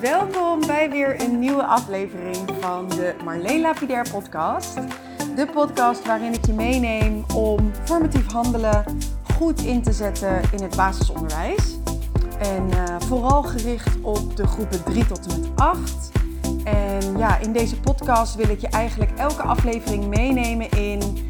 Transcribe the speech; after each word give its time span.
welkom 0.00 0.66
bij 0.66 0.90
weer 0.90 1.22
een 1.22 1.38
nieuwe 1.38 1.64
aflevering 1.64 2.36
van 2.60 2.88
de 2.88 3.14
Marleen 3.24 3.60
Lapidair 3.60 4.10
podcast. 4.10 4.74
De 5.36 5.46
podcast 5.52 6.06
waarin 6.06 6.32
ik 6.32 6.46
je 6.46 6.52
meeneem 6.52 7.24
om 7.34 7.70
formatief 7.84 8.32
handelen 8.32 8.84
goed 9.36 9.60
in 9.60 9.82
te 9.82 9.92
zetten 9.92 10.40
in 10.52 10.62
het 10.62 10.76
basisonderwijs. 10.76 11.76
En 12.38 12.68
uh, 12.68 12.96
vooral 12.98 13.42
gericht 13.42 14.00
op 14.02 14.36
de 14.36 14.46
groepen 14.46 14.84
3 14.84 15.06
tot 15.06 15.26
en 15.26 15.40
met 15.40 15.50
8. 15.56 16.10
En 16.64 17.18
ja, 17.18 17.38
in 17.38 17.52
deze 17.52 17.80
podcast 17.80 18.34
wil 18.34 18.48
ik 18.48 18.60
je 18.60 18.68
eigenlijk 18.68 19.10
elke 19.16 19.42
aflevering 19.42 20.06
meenemen 20.06 20.70
in 20.70 21.28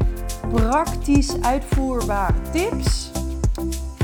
praktisch 0.53 1.41
uitvoerbare 1.41 2.41
tips 2.51 3.11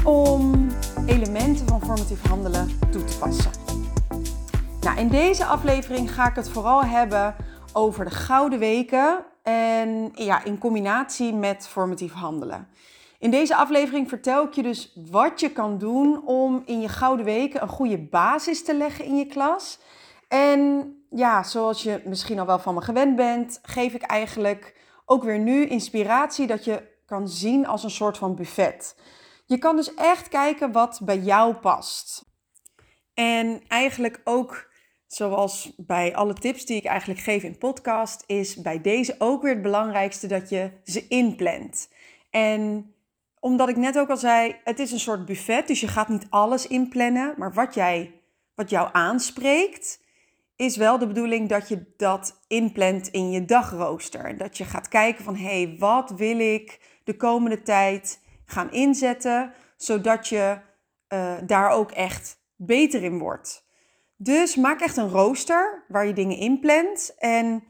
om 0.03 0.67
elementen 1.05 1.67
van 1.67 1.81
formatief 1.81 2.27
handelen 2.27 2.80
toe 2.91 3.03
te 3.03 3.17
passen. 3.17 3.59
Nou, 4.89 5.02
in 5.02 5.07
deze 5.07 5.45
aflevering 5.45 6.13
ga 6.13 6.29
ik 6.29 6.35
het 6.35 6.49
vooral 6.49 6.84
hebben 6.84 7.35
over 7.73 8.05
de 8.05 8.11
gouden 8.11 8.59
weken 8.59 9.25
en 9.43 10.11
ja, 10.13 10.43
in 10.43 10.57
combinatie 10.57 11.34
met 11.34 11.67
formatief 11.67 12.13
handelen. 12.13 12.67
In 13.20 13.31
deze 13.31 13.55
aflevering 13.55 14.09
vertel 14.09 14.44
ik 14.44 14.53
je 14.53 14.63
dus 14.63 14.94
wat 15.11 15.39
je 15.39 15.52
kan 15.52 15.77
doen 15.77 16.27
om 16.27 16.61
in 16.66 16.81
je 16.81 16.89
gouden 16.89 17.25
weken 17.25 17.61
een 17.61 17.67
goede 17.67 17.97
basis 17.97 18.63
te 18.63 18.75
leggen 18.75 19.05
in 19.05 19.17
je 19.17 19.25
klas. 19.25 19.80
En 20.27 20.94
ja, 21.09 21.44
zoals 21.44 21.83
je 21.83 22.02
misschien 22.05 22.39
al 22.39 22.45
wel 22.45 22.59
van 22.59 22.73
me 22.73 22.81
gewend 22.81 23.16
bent, 23.16 23.59
geef 23.61 23.94
ik 23.94 24.02
eigenlijk 24.02 24.75
ook 25.05 25.23
weer 25.23 25.39
nu 25.39 25.66
inspiratie 25.66 26.47
dat 26.47 26.66
je 26.66 26.97
kan 27.05 27.27
zien 27.27 27.67
als 27.67 27.83
een 27.83 27.89
soort 27.89 28.17
van 28.17 28.36
buffet. 28.36 28.99
Je 29.45 29.58
kan 29.58 29.75
dus 29.75 29.94
echt 29.94 30.27
kijken 30.27 30.71
wat 30.71 30.99
bij 31.03 31.17
jou 31.17 31.53
past. 31.53 32.27
En 33.14 33.61
eigenlijk 33.67 34.21
ook, 34.23 34.69
zoals 35.11 35.73
bij 35.77 36.15
alle 36.15 36.33
tips 36.33 36.65
die 36.65 36.77
ik 36.77 36.85
eigenlijk 36.85 37.19
geef 37.19 37.43
in 37.43 37.57
podcast, 37.57 38.23
is 38.25 38.55
bij 38.55 38.81
deze 38.81 39.15
ook 39.17 39.41
weer 39.41 39.53
het 39.53 39.61
belangrijkste 39.61 40.27
dat 40.27 40.49
je 40.49 40.71
ze 40.83 41.07
inplant. 41.07 41.89
En 42.29 42.93
omdat 43.39 43.69
ik 43.69 43.75
net 43.75 43.97
ook 43.97 44.09
al 44.09 44.17
zei, 44.17 44.55
het 44.63 44.80
is 44.80 44.91
een 44.91 44.99
soort 44.99 45.25
buffet, 45.25 45.67
dus 45.67 45.80
je 45.80 45.87
gaat 45.87 46.09
niet 46.09 46.27
alles 46.30 46.67
inplannen, 46.67 47.33
maar 47.37 47.53
wat, 47.53 47.73
jij, 47.73 48.21
wat 48.55 48.69
jou 48.69 48.89
aanspreekt, 48.91 49.99
is 50.55 50.77
wel 50.77 50.97
de 50.97 51.07
bedoeling 51.07 51.49
dat 51.49 51.67
je 51.69 51.93
dat 51.97 52.39
inplant 52.47 53.07
in 53.07 53.31
je 53.31 53.45
dagrooster. 53.45 54.37
Dat 54.37 54.57
je 54.57 54.65
gaat 54.65 54.87
kijken 54.87 55.23
van, 55.23 55.35
hé, 55.35 55.63
hey, 55.63 55.75
wat 55.80 56.09
wil 56.09 56.39
ik 56.39 56.80
de 57.03 57.15
komende 57.15 57.61
tijd 57.61 58.19
gaan 58.45 58.71
inzetten, 58.71 59.53
zodat 59.77 60.27
je 60.27 60.57
uh, 61.13 61.33
daar 61.45 61.69
ook 61.69 61.91
echt 61.91 62.37
beter 62.55 63.03
in 63.03 63.19
wordt. 63.19 63.67
Dus 64.22 64.56
maak 64.56 64.80
echt 64.80 64.98
een 64.98 65.09
rooster 65.09 65.84
waar 65.88 66.08
je 66.08 66.14
dingen 66.14 66.38
inplant 66.38 67.16
en 67.17 67.64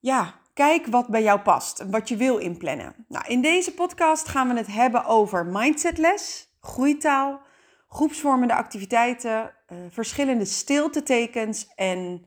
ja, 0.00 0.34
kijk 0.54 0.86
wat 0.86 1.08
bij 1.08 1.22
jou 1.22 1.40
past 1.40 1.80
en 1.80 1.90
wat 1.90 2.08
je 2.08 2.16
wil 2.16 2.36
inplannen. 2.36 2.94
Nou, 3.08 3.24
in 3.26 3.40
deze 3.40 3.74
podcast 3.74 4.28
gaan 4.28 4.48
we 4.48 4.54
het 4.54 4.66
hebben 4.66 5.04
over 5.04 5.46
mindsetles, 5.46 6.48
groeitaal, 6.60 7.40
groepsvormende 7.88 8.54
activiteiten, 8.54 9.54
uh, 9.68 9.78
verschillende 9.90 10.44
stiltetekens 10.44 11.68
en 11.74 12.26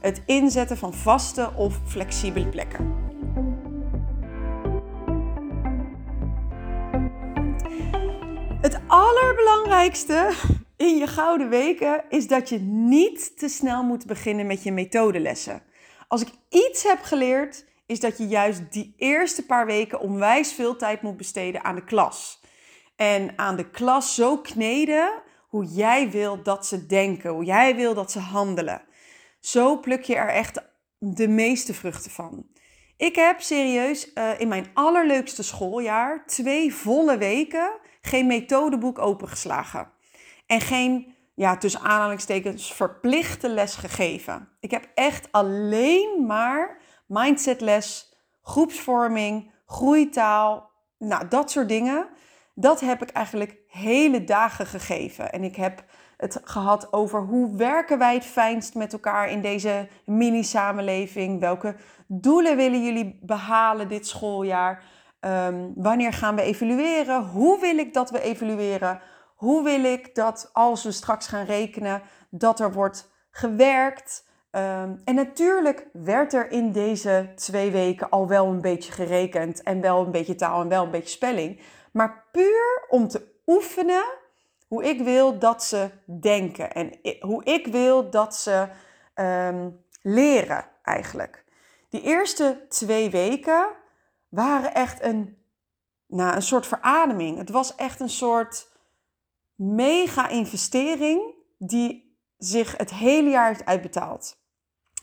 het 0.00 0.22
inzetten 0.26 0.76
van 0.76 0.94
vaste 0.94 1.52
of 1.56 1.80
flexibele 1.86 2.48
plekken. 2.48 3.02
Het 8.60 8.80
allerbelangrijkste 8.86 10.32
in 10.84 10.96
je 10.96 11.06
gouden 11.06 11.48
weken 11.48 12.04
is 12.08 12.26
dat 12.26 12.48
je 12.48 12.58
niet 12.60 13.38
te 13.38 13.48
snel 13.48 13.82
moet 13.82 14.06
beginnen 14.06 14.46
met 14.46 14.62
je 14.62 14.72
methodelessen. 14.72 15.62
Als 16.08 16.22
ik 16.22 16.28
iets 16.48 16.82
heb 16.82 17.02
geleerd, 17.02 17.64
is 17.86 18.00
dat 18.00 18.18
je 18.18 18.26
juist 18.26 18.72
die 18.72 18.94
eerste 18.96 19.46
paar 19.46 19.66
weken 19.66 20.00
onwijs 20.00 20.52
veel 20.52 20.76
tijd 20.76 21.02
moet 21.02 21.16
besteden 21.16 21.64
aan 21.64 21.74
de 21.74 21.84
klas. 21.84 22.40
En 22.96 23.32
aan 23.38 23.56
de 23.56 23.70
klas 23.70 24.14
zo 24.14 24.38
kneden 24.38 25.22
hoe 25.48 25.64
jij 25.64 26.10
wil 26.10 26.42
dat 26.42 26.66
ze 26.66 26.86
denken, 26.86 27.30
hoe 27.30 27.44
jij 27.44 27.76
wil 27.76 27.94
dat 27.94 28.12
ze 28.12 28.18
handelen. 28.18 28.82
Zo 29.40 29.80
pluk 29.80 30.02
je 30.02 30.14
er 30.16 30.28
echt 30.28 30.62
de 30.98 31.28
meeste 31.28 31.74
vruchten 31.74 32.10
van. 32.10 32.46
Ik 32.96 33.14
heb 33.14 33.40
serieus 33.40 34.12
uh, 34.14 34.40
in 34.40 34.48
mijn 34.48 34.66
allerleukste 34.74 35.42
schooljaar 35.42 36.26
twee 36.26 36.74
volle 36.74 37.18
weken 37.18 37.70
geen 38.00 38.26
methodeboek 38.26 38.98
opengeslagen. 38.98 39.93
En 40.46 40.60
geen, 40.60 41.14
ja, 41.34 41.56
tussen 41.56 41.80
aanhalingstekens, 41.80 42.72
verplichte 42.72 43.48
les 43.48 43.74
gegeven. 43.74 44.48
Ik 44.60 44.70
heb 44.70 44.88
echt 44.94 45.28
alleen 45.30 46.24
maar 46.26 46.78
mindsetles, 47.06 48.14
groepsvorming, 48.42 49.52
groeitaal, 49.66 50.70
nou, 50.98 51.28
dat 51.28 51.50
soort 51.50 51.68
dingen. 51.68 52.08
Dat 52.54 52.80
heb 52.80 53.02
ik 53.02 53.10
eigenlijk 53.10 53.56
hele 53.68 54.24
dagen 54.24 54.66
gegeven. 54.66 55.32
En 55.32 55.44
ik 55.44 55.56
heb 55.56 55.84
het 56.16 56.40
gehad 56.44 56.92
over 56.92 57.20
hoe 57.20 57.56
werken 57.56 57.98
wij 57.98 58.14
het 58.14 58.24
fijnst 58.24 58.74
met 58.74 58.92
elkaar 58.92 59.30
in 59.30 59.40
deze 59.40 59.88
mini-samenleving. 60.04 61.40
Welke 61.40 61.76
doelen 62.06 62.56
willen 62.56 62.84
jullie 62.84 63.18
behalen 63.22 63.88
dit 63.88 64.06
schooljaar? 64.06 64.82
Um, 65.20 65.72
wanneer 65.74 66.12
gaan 66.12 66.34
we 66.36 66.42
evalueren? 66.42 67.22
Hoe 67.22 67.60
wil 67.60 67.78
ik 67.78 67.94
dat 67.94 68.10
we 68.10 68.20
evalueren? 68.20 69.00
Hoe 69.34 69.62
wil 69.62 69.84
ik 69.84 70.14
dat 70.14 70.50
als 70.52 70.84
we 70.84 70.92
straks 70.92 71.26
gaan 71.26 71.44
rekenen, 71.44 72.02
dat 72.30 72.60
er 72.60 72.72
wordt 72.72 73.10
gewerkt? 73.30 74.26
Um, 74.50 75.00
en 75.04 75.14
natuurlijk 75.14 75.86
werd 75.92 76.32
er 76.32 76.50
in 76.50 76.72
deze 76.72 77.32
twee 77.34 77.70
weken 77.70 78.10
al 78.10 78.28
wel 78.28 78.46
een 78.46 78.60
beetje 78.60 78.92
gerekend 78.92 79.62
en 79.62 79.80
wel 79.80 80.04
een 80.04 80.10
beetje 80.10 80.34
taal 80.34 80.60
en 80.60 80.68
wel 80.68 80.84
een 80.84 80.90
beetje 80.90 81.08
spelling. 81.08 81.60
Maar 81.92 82.24
puur 82.32 82.86
om 82.88 83.08
te 83.08 83.32
oefenen 83.46 84.04
hoe 84.68 84.84
ik 84.84 85.00
wil 85.00 85.38
dat 85.38 85.64
ze 85.64 85.90
denken 86.20 86.72
en 86.72 86.92
hoe 87.20 87.44
ik 87.44 87.66
wil 87.66 88.10
dat 88.10 88.36
ze 88.36 88.68
um, 89.14 89.84
leren 90.02 90.64
eigenlijk. 90.82 91.44
Die 91.88 92.02
eerste 92.02 92.66
twee 92.68 93.10
weken 93.10 93.66
waren 94.28 94.74
echt 94.74 95.02
een, 95.02 95.38
nou, 96.06 96.34
een 96.34 96.42
soort 96.42 96.66
verademing. 96.66 97.38
Het 97.38 97.50
was 97.50 97.74
echt 97.74 98.00
een 98.00 98.08
soort 98.08 98.72
mega 99.54 100.28
investering 100.28 101.34
die 101.58 102.18
zich 102.38 102.76
het 102.76 102.90
hele 102.90 103.30
jaar 103.30 103.48
heeft 103.48 103.64
uitbetaald. 103.64 104.36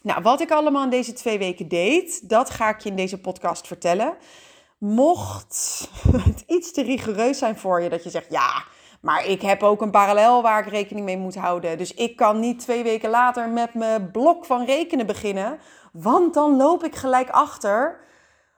Nou, 0.02 0.22
wat 0.22 0.42
ik 0.42 0.52
allemaal 0.52 0.84
in 0.84 0.90
deze 0.90 1.14
twee 1.14 1.38
weken 1.38 1.68
deed, 1.68 2.30
dat 2.30 2.50
ga 2.50 2.70
ik 2.70 2.80
je 2.80 2.90
in 2.90 2.96
deze 2.96 3.22
podcast 3.22 3.68
vertellen. 3.68 4.18
Mocht 4.78 5.90
het 6.26 6.44
iets 6.48 6.72
te 6.72 6.82
rigoureus 6.82 7.38
zijn 7.38 7.58
voor 7.58 7.82
je, 7.82 7.90
dat 7.90 8.04
je 8.04 8.10
zegt, 8.10 8.32
ja, 8.32 8.64
maar 9.02 9.26
ik 9.26 9.42
heb 9.42 9.64
ook 9.64 9.82
een 9.82 9.92
parallel 9.92 10.42
waar 10.42 10.66
ik 10.66 10.72
rekening 10.72 11.06
mee 11.06 11.18
moet 11.18 11.36
houden. 11.36 11.78
Dus 11.78 11.94
ik 11.94 12.16
kan 12.16 12.40
niet 12.40 12.60
twee 12.60 12.84
weken 12.84 13.10
later 13.10 13.50
met 13.50 13.74
mijn 13.74 14.12
blok 14.12 14.46
van 14.46 14.66
rekenen 14.66 15.06
beginnen, 15.06 15.60
want 15.94 16.34
dan 16.34 16.58
loop 16.58 16.84
ik 16.84 16.96
gelijk 16.96 17.30
achter. 17.30 18.00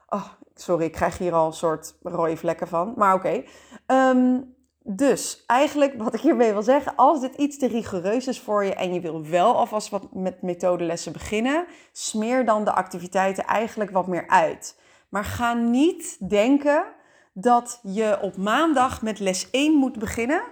Oh, 0.08 0.26
Sorry, 0.56 0.86
ik 0.86 0.92
krijg 0.92 1.18
hier 1.18 1.34
al 1.34 1.46
een 1.46 1.54
soort 1.54 1.96
rode 2.04 2.38
vlekken 2.38 2.68
van. 2.68 2.94
Maar 2.96 3.14
oké. 3.14 3.44
Ehm, 3.86 4.42
dus 4.84 5.44
eigenlijk 5.48 5.94
wat 5.98 6.14
ik 6.14 6.20
hiermee 6.20 6.52
wil 6.52 6.64
zeggen, 6.64 6.96
als 6.96 7.22
dit 7.22 7.36
iets 7.36 7.58
te 7.58 7.68
rigoureus 7.68 8.28
is 8.28 8.40
voor 8.40 8.64
je 8.64 8.74
en 8.74 8.94
je 8.94 9.00
wil 9.00 9.26
wel 9.26 9.56
alvast 9.56 9.90
wat 9.90 10.14
met 10.14 10.42
methodelessen 10.42 11.12
beginnen, 11.12 11.66
smeer 11.92 12.46
dan 12.46 12.64
de 12.64 12.72
activiteiten 12.72 13.46
eigenlijk 13.46 13.92
wat 13.92 14.08
meer 14.08 14.28
uit. 14.28 14.80
Maar 15.10 15.26
ga 15.26 15.54
niet 15.54 16.30
denken 16.30 16.86
dat 17.34 17.80
je 17.84 18.18
op 18.22 18.38
maandag 18.38 19.02
met 19.02 19.20
les 19.20 19.50
1 19.50 19.74
moet 19.74 20.00
beginnen, 20.00 20.44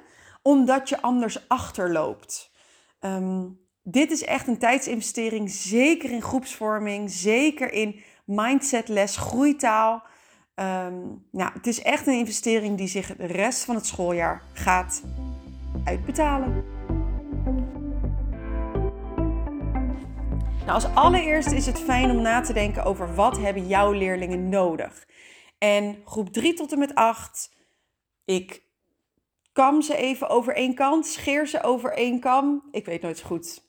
omdat 0.42 0.89
je 0.89 1.01
anders 1.01 1.48
achterloopt. 1.48 2.51
Um, 3.00 3.60
dit 3.84 4.12
is 4.12 4.24
echt 4.24 4.48
een 4.48 4.57
tijdsinvestering, 4.57 5.50
zeker 5.50 6.12
in 6.12 6.22
groepsvorming, 6.22 7.12
zeker 7.12 7.72
in 7.72 8.04
mindsetles, 8.25 9.18
groeitaal. 9.18 10.04
Um, 10.62 11.25
nou, 11.31 11.52
het 11.54 11.68
is 11.68 11.81
echt 11.81 12.08
een 12.08 12.18
investering 12.18 12.78
die 12.78 12.88
zich 12.88 13.16
de 13.16 13.25
rest 13.25 13.63
van 13.63 13.75
het 13.75 13.86
schooljaar 13.86 14.44
gaat 14.54 15.04
uitbetalen. 15.84 16.63
Nou, 20.60 20.72
als 20.72 20.96
allereerste 20.96 21.56
is 21.56 21.66
het 21.66 21.80
fijn 21.80 22.12
om 22.12 22.22
na 22.22 22.42
te 22.42 22.54
denken 22.54 22.84
over 22.84 23.16
wat 23.16 23.38
hebben 23.38 23.68
jouw 23.68 23.92
leerlingen 23.92 24.50
nodig. 24.50 25.08
En 25.58 26.02
groep 26.06 26.30
3 26.34 26.54
tot 26.54 26.72
en 26.72 26.80
met 26.80 26.96
8, 26.96 27.52
ik 28.25 28.63
kam 29.54 29.81
ze 29.81 29.96
even 29.96 30.30
over 30.30 30.56
één 30.56 30.75
kant, 30.75 31.08
scheer 31.08 31.48
ze 31.48 31.63
over 31.63 31.94
één 31.94 32.19
kam. 32.19 32.63
Ik 32.72 32.86
weet 32.86 33.02
nooit 33.02 33.18
zo 33.18 33.25
goed 33.25 33.63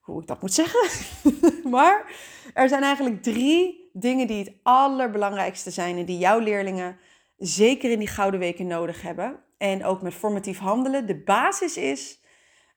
hoe 0.00 0.20
ik 0.20 0.26
dat 0.26 0.40
moet 0.40 0.54
zeggen. 0.54 0.88
maar 1.70 2.12
er 2.54 2.68
zijn 2.68 2.82
eigenlijk 2.82 3.22
drie 3.22 3.79
dingen 3.92 4.26
die 4.26 4.38
het 4.38 4.52
allerbelangrijkste 4.62 5.70
zijn 5.70 5.96
en 5.96 6.04
die 6.04 6.18
jouw 6.18 6.38
leerlingen 6.38 6.98
zeker 7.36 7.90
in 7.90 7.98
die 7.98 8.08
gouden 8.08 8.40
weken 8.40 8.66
nodig 8.66 9.02
hebben. 9.02 9.40
En 9.58 9.84
ook 9.84 10.02
met 10.02 10.14
formatief 10.14 10.58
handelen. 10.58 11.06
De 11.06 11.22
basis 11.22 11.76
is 11.76 12.20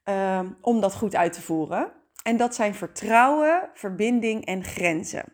ehm, 0.04 0.50
om 0.60 0.80
dat 0.80 0.94
goed 0.94 1.14
uit 1.14 1.32
te 1.32 1.42
voeren. 1.42 1.92
En 2.22 2.36
dat 2.36 2.54
zijn 2.54 2.74
vertrouwen, 2.74 3.70
verbinding 3.74 4.44
en 4.44 4.64
grenzen. 4.64 5.24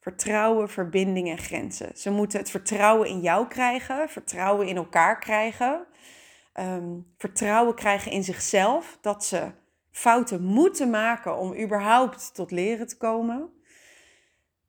Vertrouwen, 0.00 0.68
verbinding 0.68 1.28
en 1.28 1.38
grenzen. 1.38 1.96
Ze 1.96 2.10
moeten 2.10 2.38
het 2.38 2.50
vertrouwen 2.50 3.08
in 3.08 3.20
jou 3.20 3.46
krijgen, 3.46 4.08
vertrouwen 4.08 4.66
in 4.66 4.76
elkaar 4.76 5.18
krijgen, 5.18 5.86
ehm, 6.52 6.98
vertrouwen 7.18 7.74
krijgen 7.74 8.12
in 8.12 8.24
zichzelf, 8.24 8.98
dat 9.00 9.24
ze 9.24 9.50
fouten 9.90 10.42
moeten 10.42 10.90
maken 10.90 11.38
om 11.38 11.58
überhaupt 11.58 12.34
tot 12.34 12.50
leren 12.50 12.86
te 12.86 12.96
komen. 12.96 13.55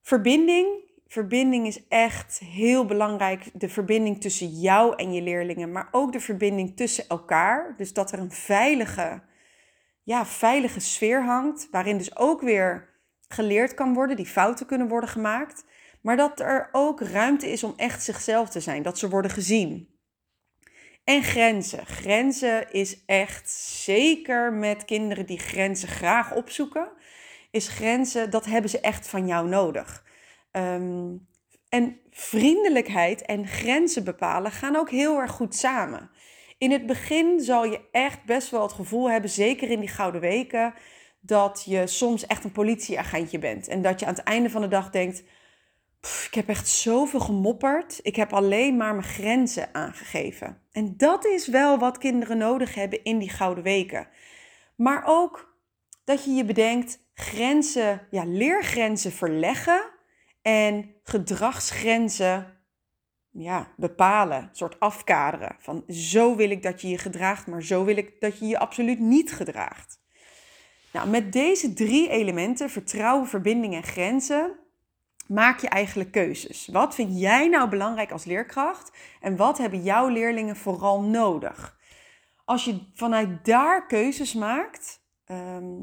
Verbinding. 0.08 0.68
Verbinding 1.08 1.68
is 1.68 1.88
echt 1.88 2.40
heel 2.40 2.86
belangrijk. 2.86 3.50
De 3.54 3.70
verbinding 3.70 4.22
tussen 4.22 4.48
jou 4.48 4.96
en 4.96 5.14
je 5.14 5.22
leerlingen, 5.22 5.72
maar 5.72 5.88
ook 5.92 6.12
de 6.12 6.20
verbinding 6.20 6.76
tussen 6.76 7.08
elkaar. 7.08 7.74
Dus 7.78 7.94
dat 7.94 8.12
er 8.12 8.20
een 8.20 8.32
veilige, 8.32 9.22
ja, 10.04 10.26
veilige 10.26 10.80
sfeer 10.80 11.24
hangt, 11.24 11.68
waarin 11.72 11.98
dus 11.98 12.18
ook 12.18 12.42
weer 12.42 12.90
geleerd 13.28 13.74
kan 13.74 13.94
worden, 13.94 14.16
die 14.16 14.26
fouten 14.26 14.66
kunnen 14.66 14.88
worden 14.88 15.10
gemaakt. 15.10 15.66
Maar 16.02 16.18
dat 16.18 16.40
er 16.40 16.70
ook 16.72 17.02
ruimte 17.02 17.52
is 17.52 17.64
om 17.64 17.74
echt 17.78 18.04
zichzelf 18.04 18.50
te 18.50 18.60
zijn, 18.60 18.84
dat 18.84 18.98
ze 18.98 19.10
worden 19.10 19.32
gezien. 19.32 19.90
En 21.04 21.24
grenzen. 21.24 21.86
Grenzen 21.86 22.72
is 22.72 23.06
echt 23.06 23.50
zeker 23.84 24.54
met 24.54 24.86
kinderen 24.86 25.26
die 25.26 25.40
grenzen 25.40 25.88
graag 25.88 26.36
opzoeken. 26.36 26.92
Is 27.58 27.68
grenzen, 27.68 28.30
dat 28.30 28.46
hebben 28.46 28.70
ze 28.70 28.80
echt 28.80 29.08
van 29.08 29.28
jou 29.28 29.48
nodig. 29.48 30.04
Ehm, 30.52 31.16
en 31.70 32.00
vriendelijkheid 32.10 33.26
en 33.26 33.48
grenzen 33.48 34.04
bepalen 34.04 34.52
gaan 34.52 34.76
ook 34.76 34.90
heel 34.90 35.20
erg 35.20 35.32
goed 35.32 35.56
samen. 35.56 36.10
In 36.58 36.72
het 36.72 36.86
begin 36.86 37.40
zal 37.40 37.66
je 37.66 37.82
echt 37.92 38.24
best 38.26 38.50
wel 38.50 38.62
het 38.62 38.72
gevoel 38.74 39.10
hebben, 39.10 39.30
zeker 39.30 39.70
in 39.70 39.80
die 39.80 39.90
gouden 39.90 40.22
weken, 40.22 40.74
dat 41.20 41.64
je 41.66 41.88
soms 41.88 42.26
echt 42.26 42.44
een 42.44 42.52
politieagentje 42.52 43.40
bent. 43.40 43.68
En 43.68 43.82
dat 43.82 44.00
je 44.00 44.06
aan 44.06 44.14
het 44.14 44.24
einde 44.24 44.50
van 44.50 44.62
de 44.62 44.68
dag 44.68 44.90
denkt: 44.90 45.24
ik 46.02 46.34
heb 46.34 46.50
echt 46.50 46.68
zoveel 46.68 47.20
gemopperd. 47.20 48.00
Ik 48.02 48.16
heb 48.16 48.34
alleen 48.34 48.78
maar 48.78 48.96
mijn 48.96 49.08
grenzen 49.08 49.70
aangegeven. 49.74 50.62
En 50.72 50.94
dat 50.98 51.26
is 51.26 51.48
wel 51.48 51.78
wat 51.78 51.98
kinderen 51.98 52.38
nodig 52.38 52.76
hebben 52.76 53.04
in 53.04 53.18
die 53.18 53.30
gouden 53.30 53.64
weken. 53.64 54.08
Maar 54.76 55.04
ook 55.06 55.56
dat 56.04 56.24
je 56.24 56.32
je 56.32 56.46
bedenkt: 56.46 57.06
grenzen, 57.20 58.08
ja, 58.10 58.24
leergrenzen 58.26 59.12
verleggen 59.12 59.90
en 60.42 60.96
gedragsgrenzen 61.04 62.58
ja, 63.32 63.74
bepalen, 63.78 64.42
een 64.42 64.50
soort 64.52 64.80
afkaderen. 64.80 65.56
Van 65.60 65.84
zo 65.88 66.36
wil 66.36 66.50
ik 66.50 66.64
dat 66.64 66.82
je 66.82 66.88
je 66.88 66.98
gedraagt, 66.98 67.48
maar 67.48 67.64
zo 67.64 67.84
wil 67.84 67.98
ik 67.98 68.20
dat 68.20 68.40
je 68.40 68.46
je 68.46 68.60
absoluut 68.60 69.00
niet 69.00 69.34
gedraagt. 69.34 70.00
Nou, 70.94 71.10
met 71.10 71.32
deze 71.32 71.74
drie 71.74 72.10
elementen, 72.10 72.70
vertrouwen, 72.70 73.28
verbinding 73.28 73.76
en 73.76 73.84
grenzen, 73.84 74.60
maak 75.28 75.60
je 75.60 75.70
eigenlijk 75.70 76.12
keuzes. 76.12 76.68
Wat 76.68 76.96
vind 76.96 77.20
jij 77.20 77.48
nou 77.48 77.70
belangrijk 77.70 78.12
als 78.12 78.26
leerkracht 78.26 78.92
en 79.22 79.36
wat 79.36 79.58
hebben 79.58 79.84
jouw 79.84 80.08
leerlingen 80.08 80.56
vooral 80.56 81.02
nodig? 81.02 81.78
Als 82.46 82.66
je 82.66 82.90
vanuit 82.94 83.46
daar 83.46 83.88
keuzes 83.88 84.34
maakt, 84.34 85.00
ehm, 85.26 85.74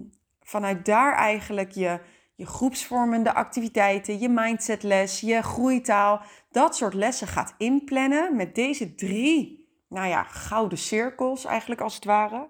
vanuit 0.44 0.85
daar 0.85 1.14
eigenlijk 1.14 1.73
je, 1.73 2.00
je 2.35 2.46
groepsvormende 2.46 3.35
activiteiten, 3.35 4.19
je 4.19 4.29
mindsetles, 4.29 5.20
je 5.20 5.43
groeitaal, 5.43 6.23
dat 6.50 6.76
soort 6.76 6.94
lessen 6.94 7.26
gaat 7.26 7.55
inplannen 7.58 8.37
met 8.37 8.55
deze 8.55 8.94
drie, 8.94 9.69
nou 9.88 10.08
ja, 10.08 10.23
gouden 10.23 10.79
cirkels 10.79 11.44
eigenlijk 11.44 11.81
als 11.81 11.94
het 11.94 12.05
ware, 12.05 12.49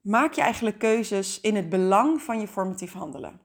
maak 0.00 0.32
je 0.32 0.40
eigenlijk 0.40 0.78
keuzes 0.78 1.40
in 1.40 1.56
het 1.56 1.68
belang 1.68 2.22
van 2.22 2.40
je 2.40 2.48
formatief 2.48 2.92
handelen. 2.92 3.40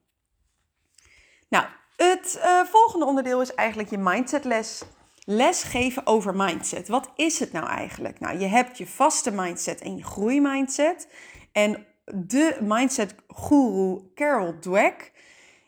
Nou, 1.49 1.65
het 1.95 2.41
uh, 2.43 2.61
volgende 2.61 3.05
onderdeel 3.05 3.41
is 3.41 3.53
eigenlijk 3.53 3.89
je 3.89 3.97
mindsetles. 3.97 4.83
Les 5.25 5.63
geven 5.63 6.05
over 6.05 6.35
mindset. 6.35 6.87
Wat 6.87 7.11
is 7.15 7.39
het 7.39 7.51
nou 7.51 7.67
eigenlijk? 7.67 8.19
Nou, 8.19 8.39
je 8.39 8.45
hebt 8.45 8.77
je 8.77 8.87
vaste 8.87 9.31
mindset 9.31 9.81
en 9.81 9.95
je 9.95 10.03
groeimindset. 10.03 11.09
En 11.51 11.85
de 12.15 12.57
mindset 12.61 13.15
guru 13.27 13.99
Carol 14.15 14.59
Dweck 14.59 15.11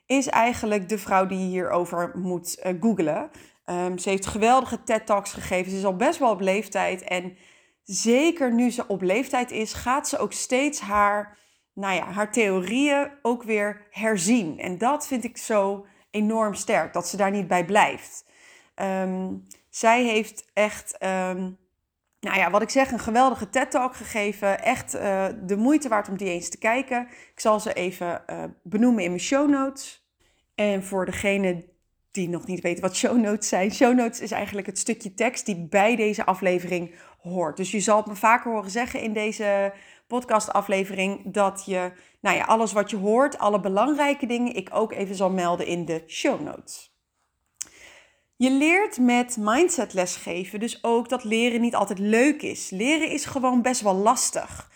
is 0.06 0.27
eigenlijk 0.27 0.89
de 0.89 0.97
vrouw 0.97 1.25
die 1.25 1.39
je 1.39 1.45
hierover 1.45 2.12
moet 2.13 2.59
uh, 2.65 2.74
googlen. 2.81 3.30
Um, 3.65 3.97
ze 3.97 4.09
heeft 4.09 4.25
geweldige 4.25 4.83
TED-talks 4.83 5.33
gegeven. 5.33 5.71
Ze 5.71 5.77
is 5.77 5.86
al 5.86 5.95
best 5.95 6.19
wel 6.19 6.31
op 6.31 6.39
leeftijd. 6.39 7.03
En 7.03 7.38
zeker 7.83 8.53
nu 8.53 8.71
ze 8.71 8.88
op 8.88 9.01
leeftijd 9.01 9.51
is, 9.51 9.74
gaat 9.74 10.09
ze 10.09 10.18
ook 10.18 10.33
steeds 10.33 10.80
haar, 10.80 11.38
nou 11.74 11.95
ja, 11.95 12.06
haar 12.06 12.31
theorieën 12.31 13.12
ook 13.21 13.44
weer 13.44 13.88
herzien. 13.89 14.59
En 14.59 14.77
dat 14.77 15.07
vind 15.07 15.24
ik 15.24 15.38
zo 15.38 15.86
enorm 16.12 16.53
sterk, 16.53 16.94
dat 16.94 17.07
ze 17.07 17.18
daar 17.18 17.31
niet 17.31 17.47
bij 17.47 17.65
blijft. 17.65 18.25
Ehm, 18.75 19.33
zij 19.69 20.03
heeft 20.03 20.50
echt, 20.53 21.03
um, 21.03 21.57
nou 22.19 22.38
ja, 22.38 22.50
wat 22.50 22.62
ik 22.62 22.69
zeg, 22.69 22.92
een 22.92 23.00
geweldige 23.00 23.50
TED-talk 23.50 23.95
gegeven. 23.95 24.63
Echt 24.63 24.95
uh, 24.95 25.25
de 25.44 25.56
moeite 25.56 25.89
waard 25.89 26.10
om 26.10 26.18
die 26.18 26.30
eens 26.30 26.50
te 26.50 26.57
kijken. 26.57 27.07
Ik 27.33 27.39
zal 27.39 27.60
ze 27.60 27.74
even 27.74 28.24
uh, 28.30 28.44
benoemen 28.63 29.04
in 29.04 29.10
mijn 29.10 29.21
show 29.21 29.50
notes. 29.50 30.07
En 30.56 30.83
voor 30.83 31.06
degene 31.06 31.66
die 32.12 32.30
nog 32.30 32.48
niet 32.48 32.62
weten 32.62 32.81
wat 32.81 32.95
show 32.95 33.18
notes 33.18 33.50
zijn. 33.50 33.71
Show 33.71 33.95
notes 33.95 34.19
is 34.19 34.31
eigenlijk 34.31 34.68
het 34.68 34.80
stukje 34.80 35.13
tekst 35.13 35.45
die 35.45 35.68
bij 35.68 35.95
deze 35.95 36.25
aflevering 36.25 36.95
hoort. 37.21 37.57
Dus 37.57 37.71
je 37.71 37.80
zal 37.80 37.98
het 37.98 38.06
me 38.06 38.16
vaker 38.16 38.51
horen 38.51 38.72
zeggen 38.72 39.01
in 39.01 39.13
deze 39.13 39.74
podcastaflevering 40.07 41.33
dat 41.33 41.63
je, 41.65 41.92
nou 42.22 42.38
ja, 42.38 42.44
alles 42.44 42.72
wat 42.72 42.89
je 42.89 42.98
hoort, 42.98 43.38
alle 43.38 43.60
belangrijke 43.60 44.25
dingen, 44.25 44.56
ik 44.56 44.69
ook 44.72 44.92
even 44.92 45.15
zal 45.15 45.30
melden 45.30 45.65
in 45.65 45.86
de 45.86 46.04
show 46.07 46.42
notes. 46.42 46.99
Je 48.41 48.51
leert 48.51 48.97
met 48.97 49.38
mindset 49.39 49.94
lesgeven 49.94 50.59
dus 50.59 50.83
ook 50.83 51.09
dat 51.09 51.24
leren 51.24 51.62
niet 51.62 51.75
altijd 51.75 52.00
leuk 52.00 52.41
is. 52.41 52.69
Leren 52.69 53.09
is 53.09 53.25
gewoon 53.25 53.62
best 53.62 53.81
wel 53.81 53.95
lastig. 53.95 54.71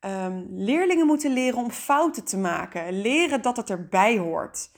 Um, 0.00 0.46
leerlingen 0.50 1.06
moeten 1.06 1.32
leren 1.32 1.58
om 1.58 1.70
fouten 1.70 2.24
te 2.24 2.36
maken, 2.36 3.00
leren 3.00 3.42
dat 3.42 3.56
het 3.56 3.70
erbij 3.70 4.18
hoort. 4.18 4.70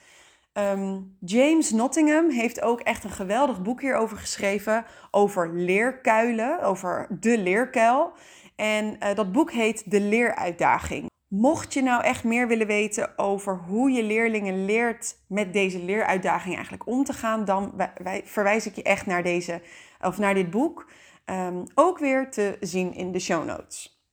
Ehm, 0.53 0.99
James 1.19 1.71
Nottingham 1.71 2.29
heeft 2.29 2.61
ook 2.61 2.79
echt 2.79 3.03
een 3.03 3.09
geweldig 3.09 3.61
boek 3.61 3.81
hierover 3.81 4.17
geschreven. 4.17 4.85
Over 5.11 5.53
leerkuilen, 5.53 6.61
over 6.61 7.07
de 7.19 7.37
leerkuil. 7.37 8.11
En 8.55 8.85
uh, 8.85 9.15
dat 9.15 9.31
boek 9.31 9.51
heet 9.51 9.91
De 9.91 10.01
Leeruitdaging. 10.01 11.08
Mocht 11.29 11.73
je 11.73 11.81
nou 11.81 12.03
echt 12.03 12.23
meer 12.23 12.47
willen 12.47 12.67
weten 12.67 13.17
over 13.17 13.57
hoe 13.57 13.91
je 13.91 14.03
leerlingen 14.03 14.65
leert 14.65 15.15
met 15.27 15.53
deze 15.53 15.83
leeruitdaging 15.83 16.53
eigenlijk 16.53 16.87
om 16.87 17.03
te 17.03 17.13
gaan, 17.13 17.45
dan 17.45 17.73
wij, 18.03 18.21
verwijs 18.25 18.65
ik 18.65 18.75
je 18.75 18.83
echt 18.83 19.05
naar, 19.05 19.23
deze, 19.23 19.61
of 20.01 20.17
naar 20.17 20.33
dit 20.33 20.49
boek. 20.49 20.89
Um, 21.25 21.63
ook 21.75 21.99
weer 21.99 22.31
te 22.31 22.57
zien 22.59 22.93
in 22.93 23.11
de 23.11 23.19
show 23.19 23.45
notes. 23.45 24.03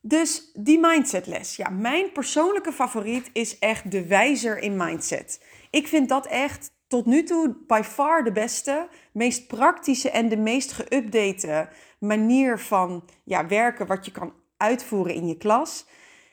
Dus 0.00 0.50
die 0.52 0.78
mindsetles. 0.78 1.56
Ja, 1.56 1.68
mijn 1.68 2.12
persoonlijke 2.12 2.72
favoriet 2.72 3.30
is 3.32 3.58
echt 3.58 3.90
de 3.90 4.06
wijzer 4.06 4.58
in 4.58 4.76
mindset. 4.76 5.44
Ik 5.70 5.88
vind 5.88 6.08
dat 6.08 6.26
echt 6.26 6.70
tot 6.88 7.06
nu 7.06 7.22
toe 7.22 7.56
by 7.66 7.80
far 7.84 8.24
de 8.24 8.32
beste, 8.32 8.88
meest 9.12 9.46
praktische 9.46 10.10
en 10.10 10.28
de 10.28 10.36
meest 10.36 10.82
geüpdate 10.82 11.68
manier 11.98 12.58
van 12.58 13.04
ja, 13.24 13.46
werken 13.46 13.86
wat 13.86 14.04
je 14.04 14.12
kan 14.12 14.32
uitvoeren 14.56 15.14
in 15.14 15.26
je 15.26 15.36
klas. 15.36 15.86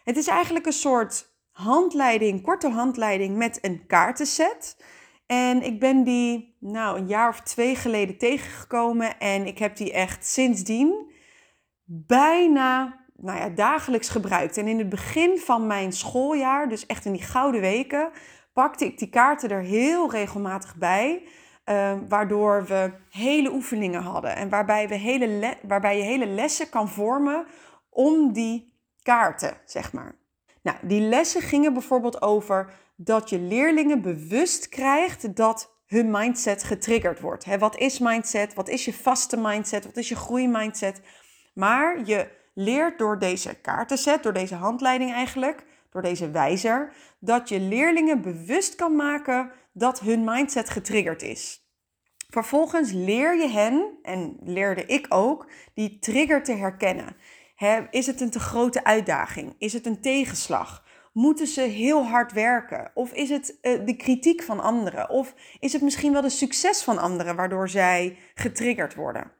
Het 0.03 0.17
is 0.17 0.27
eigenlijk 0.27 0.65
een 0.65 0.73
soort 0.73 1.29
handleiding, 1.51 2.41
korte 2.41 2.69
handleiding 2.69 3.37
met 3.37 3.59
een 3.61 3.85
kaartenset. 3.87 4.83
En 5.25 5.63
ik 5.63 5.79
ben 5.79 6.03
die 6.03 6.55
nou 6.59 6.97
een 6.97 7.07
jaar 7.07 7.29
of 7.29 7.39
twee 7.39 7.75
geleden 7.75 8.17
tegengekomen 8.17 9.19
en 9.19 9.45
ik 9.45 9.57
heb 9.57 9.75
die 9.75 9.93
echt 9.93 10.25
sindsdien 10.25 11.11
bijna 11.85 12.99
nou 13.15 13.39
ja, 13.39 13.49
dagelijks 13.49 14.09
gebruikt. 14.09 14.57
En 14.57 14.67
in 14.67 14.77
het 14.77 14.89
begin 14.89 15.37
van 15.37 15.67
mijn 15.67 15.91
schooljaar, 15.91 16.69
dus 16.69 16.85
echt 16.85 17.05
in 17.05 17.11
die 17.11 17.21
gouden 17.21 17.61
weken, 17.61 18.11
pakte 18.53 18.85
ik 18.85 18.97
die 18.97 19.09
kaarten 19.09 19.49
er 19.49 19.61
heel 19.61 20.11
regelmatig 20.11 20.75
bij. 20.75 21.27
Uh, 21.65 21.93
waardoor 22.09 22.65
we 22.65 22.91
hele 23.09 23.51
oefeningen 23.51 24.01
hadden. 24.01 24.35
En 24.35 24.49
waarbij, 24.49 24.87
we 24.87 24.95
hele 24.95 25.57
waarbij 25.67 25.97
je 25.97 26.03
hele 26.03 26.25
lessen 26.25 26.69
kan 26.69 26.89
vormen 26.89 27.45
om 27.89 28.33
die 28.33 28.70
kaarten, 29.03 29.57
zeg 29.65 29.93
maar. 29.93 30.15
Nou, 30.61 30.77
die 30.81 31.01
lessen 31.01 31.41
gingen 31.41 31.73
bijvoorbeeld 31.73 32.21
over 32.21 32.73
dat 32.95 33.29
je 33.29 33.39
leerlingen 33.39 34.01
bewust 34.01 34.69
krijgt 34.69 35.35
dat 35.35 35.79
hun 35.85 36.11
mindset 36.11 36.63
getriggerd 36.63 37.19
wordt. 37.19 37.57
Wat 37.57 37.77
is 37.77 37.99
mindset? 37.99 38.53
Wat 38.53 38.69
is 38.69 38.85
je 38.85 38.93
vaste 38.93 39.37
mindset? 39.37 39.85
Wat 39.85 39.97
is 39.97 40.09
je 40.09 40.15
groeimindset? 40.15 41.01
Maar 41.53 42.05
je 42.05 42.27
leert 42.53 42.99
door 42.99 43.19
deze 43.19 43.53
kaartenset, 43.53 44.23
door 44.23 44.33
deze 44.33 44.55
handleiding 44.55 45.11
eigenlijk, 45.11 45.65
door 45.91 46.01
deze 46.01 46.31
wijzer, 46.31 46.93
dat 47.19 47.49
je 47.49 47.59
leerlingen 47.59 48.21
bewust 48.21 48.75
kan 48.75 48.95
maken 48.95 49.51
dat 49.73 49.99
hun 49.99 50.23
mindset 50.23 50.69
getriggerd 50.69 51.21
is. 51.21 51.69
Vervolgens 52.29 52.91
leer 52.91 53.37
je 53.37 53.47
hen, 53.47 53.97
en 54.01 54.37
leerde 54.43 54.85
ik 54.85 55.05
ook, 55.09 55.47
die 55.73 55.99
trigger 55.99 56.43
te 56.43 56.53
herkennen. 56.53 57.15
Is 57.91 58.07
het 58.07 58.21
een 58.21 58.29
te 58.29 58.39
grote 58.39 58.83
uitdaging? 58.83 59.55
Is 59.57 59.73
het 59.73 59.85
een 59.85 60.01
tegenslag? 60.01 60.83
Moeten 61.13 61.47
ze 61.47 61.61
heel 61.61 62.05
hard 62.05 62.31
werken? 62.31 62.91
Of 62.93 63.11
is 63.11 63.29
het 63.29 63.57
uh, 63.61 63.85
de 63.85 63.95
kritiek 63.95 64.43
van 64.43 64.59
anderen? 64.59 65.09
Of 65.09 65.33
is 65.59 65.73
het 65.73 65.81
misschien 65.81 66.13
wel 66.13 66.21
de 66.21 66.29
succes 66.29 66.83
van 66.83 66.97
anderen 66.97 67.35
waardoor 67.35 67.69
zij 67.69 68.17
getriggerd 68.35 68.95
worden? 68.95 69.31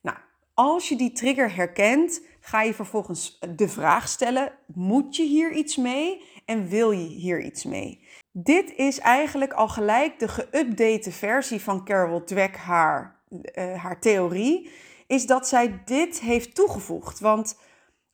Nou, 0.00 0.16
als 0.54 0.88
je 0.88 0.96
die 0.96 1.12
trigger 1.12 1.54
herkent, 1.54 2.20
ga 2.40 2.62
je 2.62 2.74
vervolgens 2.74 3.38
de 3.56 3.68
vraag 3.68 4.08
stellen: 4.08 4.52
moet 4.66 5.16
je 5.16 5.24
hier 5.24 5.52
iets 5.52 5.76
mee 5.76 6.22
en 6.44 6.68
wil 6.68 6.90
je 6.90 7.08
hier 7.08 7.42
iets 7.42 7.64
mee? 7.64 8.04
Dit 8.32 8.74
is 8.76 8.98
eigenlijk 8.98 9.52
al 9.52 9.68
gelijk 9.68 10.18
de 10.18 10.28
geüpdate 10.28 11.12
versie 11.12 11.60
van 11.60 11.84
Carol 11.84 12.24
Dweck, 12.24 12.56
haar, 12.56 13.20
uh, 13.28 13.82
haar 13.82 14.00
theorie, 14.00 14.70
is 15.10 15.26
dat 15.26 15.48
zij 15.48 15.82
dit 15.84 16.20
heeft 16.20 16.54
toegevoegd. 16.54 17.20
Want 17.20 17.58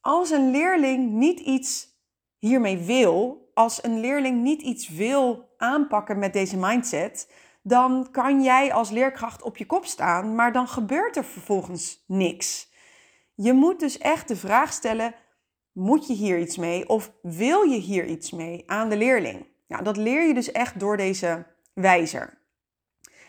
als 0.00 0.30
een 0.30 0.50
leerling 0.50 1.12
niet 1.12 1.40
iets 1.40 1.88
hiermee 2.38 2.78
wil, 2.78 3.50
als 3.54 3.84
een 3.84 4.00
leerling 4.00 4.42
niet 4.42 4.62
iets 4.62 4.88
wil 4.88 5.54
aanpakken 5.56 6.18
met 6.18 6.32
deze 6.32 6.56
mindset, 6.56 7.32
dan 7.62 8.08
kan 8.10 8.42
jij 8.42 8.72
als 8.72 8.90
leerkracht 8.90 9.42
op 9.42 9.56
je 9.56 9.66
kop 9.66 9.84
staan, 9.84 10.34
maar 10.34 10.52
dan 10.52 10.68
gebeurt 10.68 11.16
er 11.16 11.24
vervolgens 11.24 12.04
niks. 12.06 12.72
Je 13.34 13.52
moet 13.52 13.80
dus 13.80 13.98
echt 13.98 14.28
de 14.28 14.36
vraag 14.36 14.72
stellen: 14.72 15.14
moet 15.72 16.06
je 16.06 16.14
hier 16.14 16.38
iets 16.38 16.56
mee 16.56 16.88
of 16.88 17.12
wil 17.22 17.62
je 17.62 17.78
hier 17.78 18.06
iets 18.06 18.30
mee 18.30 18.62
aan 18.66 18.88
de 18.88 18.96
leerling? 18.96 19.46
Nou, 19.68 19.82
dat 19.82 19.96
leer 19.96 20.26
je 20.26 20.34
dus 20.34 20.52
echt 20.52 20.80
door 20.80 20.96
deze 20.96 21.46
wijzer. 21.74 22.44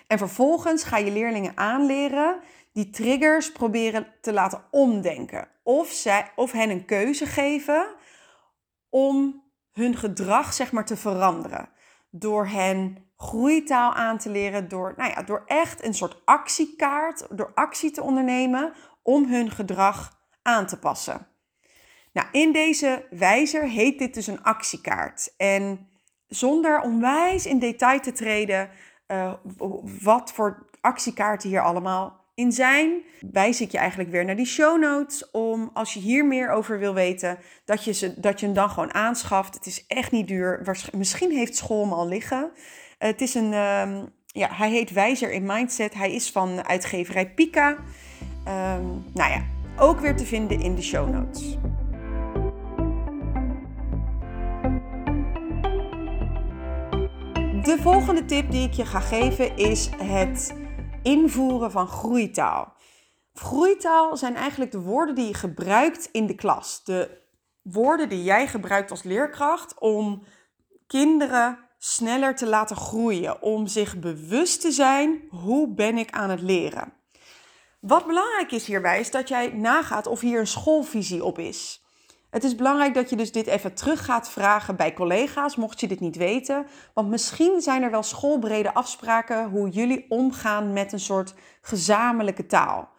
En 0.08 0.18
vervolgens 0.18 0.84
ga 0.84 0.98
je 0.98 1.12
leerlingen 1.12 1.58
aanleren 1.58 2.40
die 2.78 2.90
triggers 2.90 3.52
proberen 3.52 4.08
te 4.22 4.34
laten 4.34 4.64
omdenken. 4.72 5.48
Of, 5.64 5.88
zij, 5.88 6.32
of 6.36 6.52
hen 6.52 6.70
een 6.70 6.86
keuze 6.86 7.26
geven 7.26 7.96
om 8.90 9.44
hun 9.72 9.96
gedrag 9.96 10.54
zeg 10.54 10.72
maar, 10.72 10.86
te 10.86 10.98
veranderen. 10.98 11.70
Door 12.10 12.48
hen 12.48 13.12
groeitaal 13.16 13.94
aan 13.94 14.18
te 14.18 14.30
leren, 14.30 14.68
door, 14.68 14.94
nou 14.98 15.12
ja, 15.12 15.24
door 15.24 15.44
echt 15.46 15.84
een 15.84 15.94
soort 15.94 16.22
actiekaart, 16.26 17.28
door 17.30 17.52
actie 17.54 17.92
te 17.92 18.02
ondernemen 18.02 18.74
om 19.02 19.26
hun 19.26 19.52
gedrag 19.52 20.20
aan 20.42 20.66
te 20.66 20.80
passen. 20.80 21.28
Nou, 22.14 22.28
in 22.32 22.52
deze 22.52 23.08
wijzer 23.10 23.64
heet 23.64 24.00
dit 24.00 24.14
dus 24.14 24.28
een 24.28 24.44
actiekaart. 24.44 25.34
En 25.38 25.90
zonder 26.28 26.82
onwijs 26.82 27.46
in 27.46 27.60
detail 27.60 28.00
te 28.00 28.12
treden 28.12 28.70
uh, 29.08 29.34
wat 30.04 30.32
voor 30.34 30.70
actiekaarten 30.82 31.50
hier 31.50 31.64
allemaal 31.64 32.26
in 32.38 32.52
zijn, 32.52 33.02
wijs 33.32 33.62
ik 33.62 33.72
je 33.72 33.78
eigenlijk 33.78 34.12
weer 34.12 34.26
naar 34.26 34.36
die 34.36 34.46
show 34.46 34.80
notes 34.80 35.32
om 35.32 35.70
als 35.74 35.94
je 35.94 36.00
hier 36.00 36.26
meer 36.26 36.50
over 36.50 36.80
wil 36.80 36.94
weten, 36.94 37.38
dat 37.66 37.84
je, 37.84 37.92
ze, 37.94 38.20
dat 38.20 38.40
je 38.40 38.46
hem 38.46 38.56
dan 38.56 38.70
gewoon 38.70 38.94
aanschaft. 38.94 39.54
Het 39.54 39.66
is 39.66 39.86
echt 39.88 40.12
niet 40.12 40.28
duur. 40.28 40.78
Misschien 40.98 41.32
heeft 41.32 41.56
school 41.56 41.84
hem 41.84 41.94
al 41.94 42.08
liggen. 42.08 42.52
het 42.98 43.22
is 43.22 43.34
een, 43.34 43.54
ehm, 43.54 44.06
ja, 44.26 44.50
hij 44.52 44.70
heet 44.70 44.92
Wijzer 44.92 45.32
in 45.32 45.46
Mindset. 45.46 45.94
Hij 45.94 46.14
is 46.14 46.32
van 46.32 46.68
uitgeverij 46.68 47.30
Pika. 47.30 47.70
Um, 48.48 49.04
nou 49.14 49.32
ja, 49.32 49.46
ook 49.78 50.00
weer 50.00 50.16
te 50.16 50.26
vinden 50.26 50.62
in 50.62 50.76
de 50.76 50.82
show 50.82 51.10
notes. 51.10 51.58
De 57.64 57.78
volgende 57.82 58.26
tip 58.26 58.52
die 58.52 58.68
ik 58.68 58.74
je 58.74 58.86
ga 58.86 59.00
geven 59.00 59.58
is 59.58 59.90
het 59.98 60.54
invoeren 61.08 61.72
van 61.72 61.88
groeitaal. 61.88 62.74
Groeitaal 63.34 64.18
zijn 64.18 64.36
eigenlijk 64.36 64.72
de 64.72 64.80
woorden 64.80 65.16
die 65.16 65.28
je 65.28 65.34
gebruikt 65.34 66.10
in 66.12 66.28
de 66.28 66.36
klas. 66.36 66.84
De 66.84 67.22
woorden 67.62 68.10
die 68.10 68.24
jij 68.24 68.48
gebruikt 68.48 68.92
als 68.92 69.04
leerkracht 69.04 69.80
om 69.80 70.24
kinderen 70.88 71.60
sneller 71.78 72.36
te 72.36 72.48
laten 72.48 72.76
groeien. 72.76 73.42
Om 73.42 73.68
zich 73.68 74.00
bewust 74.00 74.62
te 74.62 74.72
zijn, 74.72 75.22
hoe 75.30 75.74
ben 75.74 75.98
ik 75.98 76.12
aan 76.12 76.30
het 76.30 76.42
leren? 76.42 76.94
Wat 77.80 78.06
belangrijk 78.06 78.52
is 78.52 78.66
hierbij 78.66 79.00
is 79.00 79.12
dat 79.12 79.28
jij 79.28 79.48
nagaat 79.48 80.08
of 80.08 80.20
hier 80.20 80.40
een 80.40 80.48
schoolvisie 80.48 81.24
op 81.24 81.40
is. 81.40 81.86
Het 82.30 82.44
is 82.44 82.56
belangrijk 82.56 82.94
dat 82.94 83.10
je 83.10 83.16
dus 83.16 83.32
dit 83.32 83.48
even 83.48 83.74
terug 83.74 84.06
gaat 84.06 84.30
vragen 84.30 84.76
bij 84.76 84.94
collega's, 84.94 85.56
mocht 85.56 85.80
je 85.80 85.88
dit 85.88 86.00
niet 86.00 86.16
weten. 86.16 86.66
Want 86.94 87.10
misschien 87.10 87.62
zijn 87.62 87.84
er 87.84 87.92
wel 87.92 88.04
schoolbrede 88.04 88.74
afspraken 88.74 89.50
hoe 89.50 89.70
jullie 89.70 90.06
omgaan 90.10 90.74
met 90.74 90.94
een 90.94 91.00
soort 91.00 91.34
gezamenlijke 91.62 92.46
taal. 92.46 92.90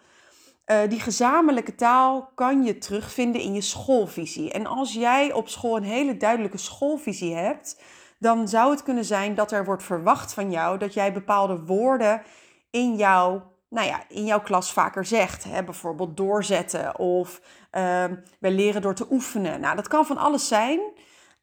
Uh, 0.67 0.79
die 0.89 1.01
gezamenlijke 1.01 1.75
taal 1.75 2.31
kan 2.35 2.65
je 2.65 2.79
terugvinden 2.79 3.41
in 3.41 3.55
je 3.55 3.61
schoolvisie. 3.61 4.53
En 4.53 4.67
als 4.67 4.93
jij 4.93 5.33
op 5.33 5.49
school 5.49 5.77
een 5.77 5.83
hele 5.83 6.17
duidelijke 6.17 6.59
schoolvisie 6.59 7.35
hebt, 7.35 7.83
dan 8.19 8.49
zou 8.49 8.71
het 8.71 8.83
kunnen 8.83 9.05
zijn 9.05 9.35
dat 9.35 9.53
er 9.53 9.65
wordt 9.65 9.83
verwacht 9.83 10.35
van 10.35 10.51
jou 10.51 10.79
dat 10.79 10.95
jij 10.95 11.13
bepaalde 11.13 11.65
woorden 11.65 12.23
in 12.71 12.97
jouw 12.97 13.43
nou 13.69 13.87
ja, 13.87 14.03
in 14.09 14.25
jouw 14.25 14.41
klas 14.41 14.73
vaker 14.73 15.05
zegt. 15.05 15.45
Hè? 15.45 15.65
Bijvoorbeeld 15.65 16.17
doorzetten 16.17 16.99
of 16.99 17.41
uh, 17.73 18.05
wij 18.41 18.51
leren 18.51 18.83
door 18.83 18.95
te 18.95 19.07
oefenen. 19.11 19.61
Nou, 19.61 19.77
dat 19.77 19.89
kan 19.89 20.07
van 20.07 20.19
alles 20.19 20.49
zijn. 20.49 20.81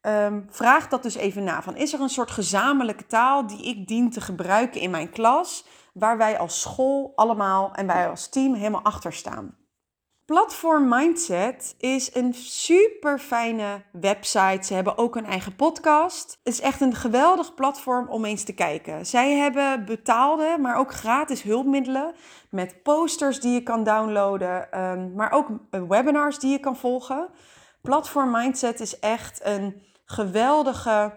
Um, 0.02 0.46
vraag 0.50 0.88
dat 0.88 1.02
dus 1.02 1.14
even 1.14 1.44
na. 1.44 1.62
Van, 1.62 1.76
is 1.76 1.92
er 1.92 2.00
een 2.00 2.08
soort 2.08 2.30
gezamenlijke 2.30 3.06
taal 3.06 3.46
die 3.46 3.64
ik 3.64 3.86
dien 3.86 4.10
te 4.10 4.20
gebruiken 4.20 4.80
in 4.80 4.90
mijn 4.90 5.10
klas, 5.10 5.66
waar 5.92 6.16
wij 6.18 6.38
als 6.38 6.60
school 6.60 7.12
allemaal 7.14 7.74
en 7.74 7.86
wij 7.86 8.08
als 8.08 8.28
team 8.28 8.54
helemaal 8.54 8.82
achter 8.82 9.12
staan? 9.12 9.56
Platform 10.26 10.88
Mindset 10.88 11.74
is 11.78 12.14
een 12.14 12.34
super 12.34 13.18
fijne 13.18 13.82
website. 13.92 14.66
Ze 14.66 14.74
hebben 14.74 14.98
ook 14.98 15.16
een 15.16 15.26
eigen 15.26 15.56
podcast. 15.56 16.38
Het 16.44 16.52
is 16.52 16.60
echt 16.60 16.80
een 16.80 16.94
geweldig 16.94 17.54
platform 17.54 18.08
om 18.08 18.24
eens 18.24 18.44
te 18.44 18.52
kijken. 18.52 19.06
Zij 19.06 19.32
hebben 19.32 19.84
betaalde, 19.84 20.56
maar 20.60 20.76
ook 20.76 20.92
gratis 20.92 21.42
hulpmiddelen 21.42 22.14
met 22.50 22.82
posters 22.82 23.40
die 23.40 23.52
je 23.52 23.62
kan 23.62 23.84
downloaden, 23.84 24.72
ehm, 24.72 25.14
maar 25.14 25.30
ook 25.32 25.48
webinars 25.88 26.38
die 26.38 26.50
je 26.50 26.58
kan 26.58 26.76
volgen. 26.76 27.28
Platform 27.82 28.30
Mindset 28.30 28.80
is 28.80 28.98
echt 28.98 29.40
een 29.44 29.82
geweldige. 30.04 31.12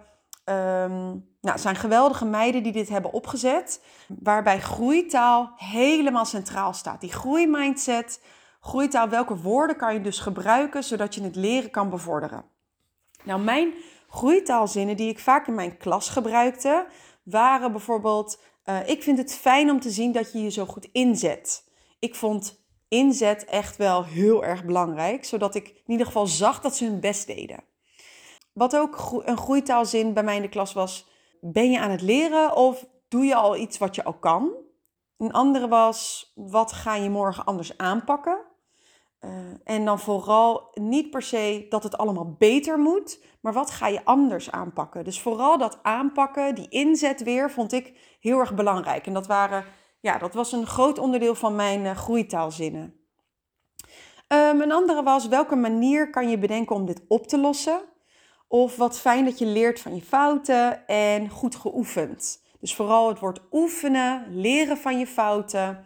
Um, 0.45 1.27
nou, 1.41 1.59
zijn 1.59 1.75
geweldige 1.75 2.25
meiden 2.25 2.63
die 2.63 2.71
dit 2.71 2.89
hebben 2.89 3.13
opgezet, 3.13 3.83
waarbij 4.07 4.59
groeitaal 4.59 5.51
helemaal 5.55 6.25
centraal 6.25 6.73
staat. 6.73 7.01
Die 7.01 7.13
groeimindset 7.13 8.19
Groeitaal, 8.59 9.09
welke 9.09 9.35
woorden 9.35 9.75
kan 9.75 9.93
je 9.93 10.01
dus 10.01 10.19
gebruiken 10.19 10.83
zodat 10.83 11.15
je 11.15 11.21
het 11.21 11.35
leren 11.35 11.71
kan 11.71 11.89
bevorderen? 11.89 12.45
Nou, 13.23 13.41
mijn 13.41 13.73
groeitaalzinnen 14.09 14.97
die 14.97 15.09
ik 15.09 15.19
vaak 15.19 15.47
in 15.47 15.55
mijn 15.55 15.77
klas 15.77 16.09
gebruikte, 16.09 16.87
waren 17.23 17.71
bijvoorbeeld: 17.71 18.41
uh, 18.65 18.89
Ik 18.89 19.03
vind 19.03 19.17
het 19.17 19.35
fijn 19.35 19.69
om 19.69 19.79
te 19.79 19.89
zien 19.89 20.11
dat 20.11 20.31
je 20.31 20.39
je 20.41 20.49
zo 20.49 20.65
goed 20.65 20.89
inzet. 20.91 21.69
Ik 21.99 22.15
vond 22.15 22.67
inzet 22.87 23.45
echt 23.45 23.77
wel 23.77 24.05
heel 24.05 24.43
erg 24.43 24.65
belangrijk, 24.65 25.25
zodat 25.25 25.55
ik 25.55 25.67
in 25.67 25.91
ieder 25.91 26.05
geval 26.05 26.27
zag 26.27 26.61
dat 26.61 26.75
ze 26.75 26.85
hun 26.85 26.99
best 26.99 27.27
deden. 27.27 27.63
Wat 28.53 28.75
ook 28.75 29.21
een 29.25 29.37
groeitaalzin 29.37 30.13
bij 30.13 30.23
mij 30.23 30.35
in 30.35 30.41
de 30.41 30.49
klas 30.49 30.73
was: 30.73 31.07
Ben 31.41 31.71
je 31.71 31.79
aan 31.79 31.91
het 31.91 32.01
leren 32.01 32.55
of 32.55 32.85
doe 33.07 33.25
je 33.25 33.35
al 33.35 33.57
iets 33.57 33.77
wat 33.77 33.95
je 33.95 34.03
al 34.03 34.13
kan? 34.13 34.51
Een 35.17 35.31
andere 35.31 35.67
was: 35.67 36.31
Wat 36.35 36.71
ga 36.71 36.95
je 36.95 37.09
morgen 37.09 37.45
anders 37.45 37.77
aanpakken? 37.77 38.47
Uh, 39.25 39.31
en 39.63 39.85
dan 39.85 39.99
vooral 39.99 40.67
niet 40.73 41.09
per 41.09 41.21
se 41.21 41.65
dat 41.69 41.83
het 41.83 41.97
allemaal 41.97 42.35
beter 42.37 42.79
moet, 42.79 43.23
maar 43.41 43.53
wat 43.53 43.71
ga 43.71 43.87
je 43.87 44.05
anders 44.05 44.51
aanpakken? 44.51 45.03
Dus 45.03 45.21
vooral 45.21 45.57
dat 45.57 45.79
aanpakken, 45.81 46.55
die 46.55 46.69
inzet 46.69 47.23
weer, 47.23 47.51
vond 47.51 47.71
ik 47.71 48.17
heel 48.19 48.39
erg 48.39 48.55
belangrijk. 48.55 49.07
En 49.07 49.13
dat, 49.13 49.27
waren, 49.27 49.65
ja, 49.99 50.17
dat 50.17 50.33
was 50.33 50.51
een 50.51 50.67
groot 50.67 50.97
onderdeel 50.97 51.35
van 51.35 51.55
mijn 51.55 51.81
uh, 51.81 51.91
groeitaalzinnen. 51.95 52.93
Um, 54.27 54.61
een 54.61 54.71
andere 54.71 55.03
was, 55.03 55.27
welke 55.27 55.55
manier 55.55 56.09
kan 56.09 56.29
je 56.29 56.37
bedenken 56.37 56.75
om 56.75 56.85
dit 56.85 57.01
op 57.07 57.27
te 57.27 57.37
lossen? 57.37 57.81
Of 58.47 58.75
wat 58.75 58.99
fijn 58.99 59.25
dat 59.25 59.37
je 59.37 59.45
leert 59.45 59.79
van 59.79 59.95
je 59.95 60.01
fouten 60.01 60.87
en 60.87 61.29
goed 61.29 61.55
geoefend. 61.55 62.43
Dus 62.59 62.75
vooral 62.75 63.07
het 63.07 63.19
woord 63.19 63.41
oefenen, 63.51 64.25
leren 64.29 64.77
van 64.77 64.99
je 64.99 65.07
fouten. 65.07 65.85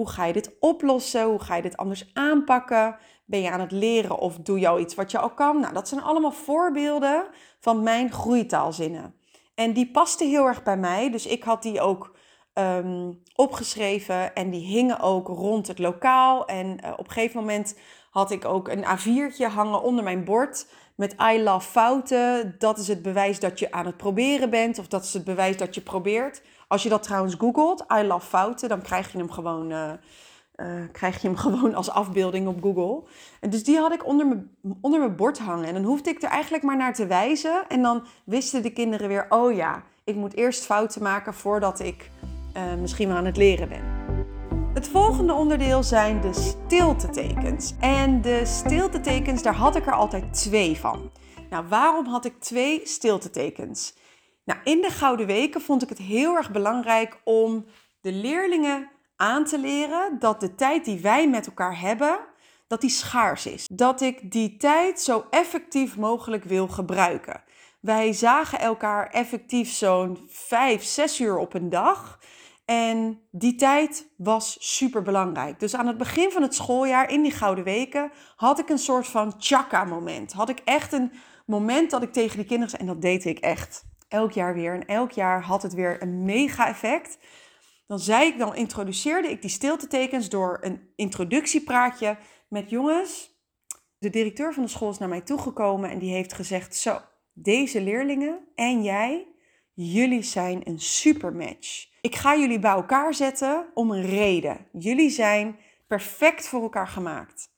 Hoe 0.00 0.08
ga 0.08 0.24
je 0.24 0.32
dit 0.32 0.56
oplossen? 0.60 1.24
Hoe 1.24 1.38
ga 1.38 1.56
je 1.56 1.62
dit 1.62 1.76
anders 1.76 2.10
aanpakken? 2.12 2.96
Ben 3.24 3.40
je 3.40 3.50
aan 3.50 3.60
het 3.60 3.72
leren 3.72 4.18
of 4.18 4.36
doe 4.36 4.58
je 4.58 4.68
al 4.68 4.78
iets 4.78 4.94
wat 4.94 5.10
je 5.10 5.18
al 5.18 5.30
kan? 5.30 5.60
Nou, 5.60 5.74
dat 5.74 5.88
zijn 5.88 6.02
allemaal 6.02 6.32
voorbeelden 6.32 7.26
van 7.58 7.82
mijn 7.82 8.12
groeitaalzinnen. 8.12 9.14
En 9.54 9.72
die 9.72 9.90
pasten 9.90 10.28
heel 10.28 10.46
erg 10.46 10.62
bij 10.62 10.76
mij, 10.76 11.10
dus 11.10 11.26
ik 11.26 11.42
had 11.42 11.62
die 11.62 11.80
ook 11.80 12.16
um, 12.54 13.22
opgeschreven 13.34 14.34
en 14.34 14.50
die 14.50 14.66
hingen 14.66 15.00
ook 15.00 15.28
rond 15.28 15.66
het 15.66 15.78
lokaal. 15.78 16.46
En 16.46 16.66
uh, 16.66 16.92
op 16.96 17.06
een 17.06 17.12
gegeven 17.12 17.40
moment 17.40 17.78
had 18.10 18.30
ik 18.30 18.44
ook 18.44 18.68
een 18.68 18.84
A4'tje 18.84 19.52
hangen 19.54 19.82
onder 19.82 20.04
mijn 20.04 20.24
bord 20.24 20.66
met 20.96 21.14
I 21.32 21.42
love 21.42 21.70
fouten. 21.70 22.54
Dat 22.58 22.78
is 22.78 22.88
het 22.88 23.02
bewijs 23.02 23.40
dat 23.40 23.58
je 23.58 23.72
aan 23.72 23.86
het 23.86 23.96
proberen 23.96 24.50
bent 24.50 24.78
of 24.78 24.88
dat 24.88 25.04
is 25.04 25.12
het 25.12 25.24
bewijs 25.24 25.56
dat 25.56 25.74
je 25.74 25.80
probeert. 25.80 26.42
Als 26.70 26.82
je 26.82 26.88
dat 26.88 27.02
trouwens 27.02 27.34
googelt, 27.34 27.84
I 27.98 28.02
love 28.02 28.26
fouten, 28.26 28.68
dan 28.68 28.82
krijg 28.82 29.12
je 29.12 29.18
hem 29.18 29.30
gewoon 29.30 29.70
uh, 29.70 29.92
krijg 30.92 31.22
je 31.22 31.28
hem 31.28 31.36
gewoon 31.46 31.74
als 31.74 31.90
afbeelding 31.90 32.48
op 32.48 32.62
Google. 32.62 33.02
En 33.40 33.50
dus 33.50 33.64
die 33.64 33.78
had 33.78 33.92
ik 33.92 34.06
onder 34.06 34.26
mijn, 34.26 34.50
onder 34.80 35.00
mijn 35.00 35.16
bord 35.16 35.38
hangen. 35.38 35.66
En 35.66 35.74
dan 35.74 35.82
hoefde 35.82 36.10
ik 36.10 36.22
er 36.22 36.28
eigenlijk 36.28 36.64
maar 36.64 36.76
naar 36.76 36.94
te 36.94 37.06
wijzen. 37.06 37.68
En 37.68 37.82
dan 37.82 38.06
wisten 38.24 38.62
de 38.62 38.72
kinderen 38.72 39.08
weer, 39.08 39.26
oh 39.28 39.54
ja, 39.54 39.82
ik 40.04 40.14
moet 40.14 40.36
eerst 40.36 40.64
fouten 40.64 41.02
maken 41.02 41.34
voordat 41.34 41.80
ik 41.80 42.10
uh, 42.56 42.74
misschien 42.80 43.08
wel 43.08 43.16
aan 43.16 43.24
het 43.24 43.36
leren 43.36 43.68
ben. 43.68 43.82
Het 44.74 44.88
volgende 44.88 45.32
onderdeel 45.32 45.82
zijn 45.82 46.20
de 46.20 46.32
stiltetekens. 46.32 47.74
En 47.80 48.20
de 48.20 48.42
stiltetekens, 48.44 49.42
daar 49.42 49.54
had 49.54 49.76
ik 49.76 49.86
er 49.86 49.94
altijd 49.94 50.34
twee 50.34 50.78
van. 50.78 51.10
Nou, 51.50 51.64
waarom 51.68 52.06
had 52.06 52.24
ik 52.24 52.40
twee 52.40 52.80
stiltetekens? 52.84 53.94
Nou, 54.50 54.62
in 54.64 54.80
de 54.80 54.90
Gouden 54.90 55.26
Weken 55.26 55.60
vond 55.60 55.82
ik 55.82 55.88
het 55.88 55.98
heel 55.98 56.36
erg 56.36 56.50
belangrijk 56.50 57.20
om 57.24 57.66
de 58.00 58.12
leerlingen 58.12 58.90
aan 59.16 59.44
te 59.44 59.58
leren 59.58 60.18
dat 60.18 60.40
de 60.40 60.54
tijd 60.54 60.84
die 60.84 61.00
wij 61.00 61.28
met 61.28 61.46
elkaar 61.46 61.80
hebben, 61.80 62.18
dat 62.66 62.80
die 62.80 62.90
schaars 62.90 63.46
is. 63.46 63.68
Dat 63.72 64.00
ik 64.00 64.32
die 64.32 64.56
tijd 64.56 65.00
zo 65.00 65.26
effectief 65.30 65.96
mogelijk 65.96 66.44
wil 66.44 66.68
gebruiken. 66.68 67.42
Wij 67.80 68.12
zagen 68.12 68.60
elkaar 68.60 69.10
effectief 69.10 69.70
zo'n 69.70 70.18
5, 70.28 70.82
6 70.82 71.20
uur 71.20 71.36
op 71.36 71.54
een 71.54 71.68
dag. 71.68 72.18
En 72.64 73.20
die 73.30 73.54
tijd 73.54 74.12
was 74.16 74.56
super 74.60 75.02
belangrijk. 75.02 75.60
Dus 75.60 75.74
aan 75.74 75.86
het 75.86 75.98
begin 75.98 76.30
van 76.30 76.42
het 76.42 76.54
schooljaar, 76.54 77.10
in 77.10 77.22
die 77.22 77.32
gouden 77.32 77.64
weken, 77.64 78.12
had 78.36 78.58
ik 78.58 78.68
een 78.68 78.78
soort 78.78 79.06
van 79.06 79.34
chakka-moment. 79.38 80.32
Had 80.32 80.48
ik 80.48 80.60
echt 80.64 80.92
een 80.92 81.12
moment 81.46 81.90
dat 81.90 82.02
ik 82.02 82.12
tegen 82.12 82.36
die 82.36 82.46
kinderen 82.46 82.70
zei, 82.70 82.82
en 82.82 82.88
dat 82.88 83.02
deed 83.02 83.24
ik 83.24 83.38
echt 83.38 83.88
elk 84.10 84.32
jaar 84.32 84.54
weer. 84.54 84.74
En 84.74 84.86
elk 84.86 85.10
jaar 85.10 85.42
had 85.42 85.62
het 85.62 85.74
weer 85.74 86.02
een 86.02 86.24
mega 86.24 86.68
effect. 86.68 87.18
Dan 87.86 87.98
zei 87.98 88.26
ik, 88.26 88.38
dan 88.38 88.56
introduceerde 88.56 89.30
ik 89.30 89.40
die 89.40 89.50
stiltetekens 89.50 90.28
door 90.28 90.58
een 90.60 90.92
introductiepraatje 90.96 92.16
met 92.48 92.70
jongens. 92.70 93.38
De 93.98 94.10
directeur 94.10 94.54
van 94.54 94.62
de 94.62 94.68
school 94.68 94.90
is 94.90 94.98
naar 94.98 95.08
mij 95.08 95.20
toegekomen 95.20 95.90
en 95.90 95.98
die 95.98 96.12
heeft 96.12 96.32
gezegd: 96.32 96.76
Zo, 96.76 97.00
deze 97.32 97.80
leerlingen 97.80 98.38
en 98.54 98.82
jij, 98.82 99.26
jullie 99.74 100.22
zijn 100.22 100.68
een 100.68 100.80
supermatch. 100.80 101.88
Ik 102.00 102.14
ga 102.14 102.36
jullie 102.36 102.58
bij 102.58 102.70
elkaar 102.70 103.14
zetten 103.14 103.70
om 103.74 103.90
een 103.90 104.06
reden. 104.06 104.66
Jullie 104.72 105.10
zijn 105.10 105.58
perfect 105.86 106.48
voor 106.48 106.62
elkaar 106.62 106.88
gemaakt. 106.88 107.49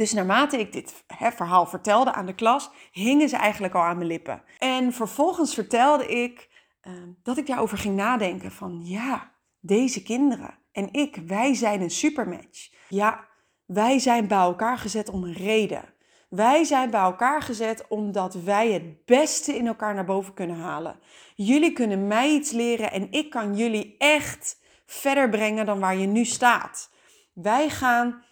Dus 0.00 0.12
naarmate 0.12 0.58
ik 0.58 0.72
dit 0.72 1.04
verhaal 1.08 1.66
vertelde 1.66 2.12
aan 2.12 2.26
de 2.26 2.34
klas, 2.34 2.70
hingen 2.90 3.28
ze 3.28 3.36
eigenlijk 3.36 3.74
al 3.74 3.82
aan 3.82 3.96
mijn 3.96 4.08
lippen. 4.08 4.42
En 4.58 4.92
vervolgens 4.92 5.54
vertelde 5.54 6.06
ik 6.06 6.48
uh, 6.82 6.92
dat 7.22 7.36
ik 7.36 7.46
daarover 7.46 7.78
ging 7.78 7.96
nadenken 7.96 8.52
van 8.52 8.80
ja, 8.84 9.32
deze 9.58 10.02
kinderen 10.02 10.58
en 10.72 10.92
ik, 10.92 11.16
wij 11.26 11.54
zijn 11.54 11.80
een 11.80 11.90
supermatch. 11.90 12.70
Ja, 12.88 13.28
wij 13.66 13.98
zijn 13.98 14.28
bij 14.28 14.38
elkaar 14.38 14.78
gezet 14.78 15.08
om 15.08 15.24
een 15.24 15.32
reden. 15.32 15.94
Wij 16.28 16.64
zijn 16.64 16.90
bij 16.90 17.00
elkaar 17.00 17.42
gezet 17.42 17.88
omdat 17.88 18.34
wij 18.34 18.72
het 18.72 19.04
beste 19.04 19.56
in 19.56 19.66
elkaar 19.66 19.94
naar 19.94 20.04
boven 20.04 20.34
kunnen 20.34 20.56
halen. 20.56 21.00
Jullie 21.34 21.72
kunnen 21.72 22.06
mij 22.06 22.30
iets 22.30 22.50
leren 22.50 22.92
en 22.92 23.12
ik 23.12 23.30
kan 23.30 23.56
jullie 23.56 23.94
echt 23.98 24.60
verder 24.86 25.28
brengen 25.28 25.66
dan 25.66 25.80
waar 25.80 25.96
je 25.96 26.06
nu 26.06 26.24
staat. 26.24 26.90
Wij 27.32 27.68
gaan 27.68 28.28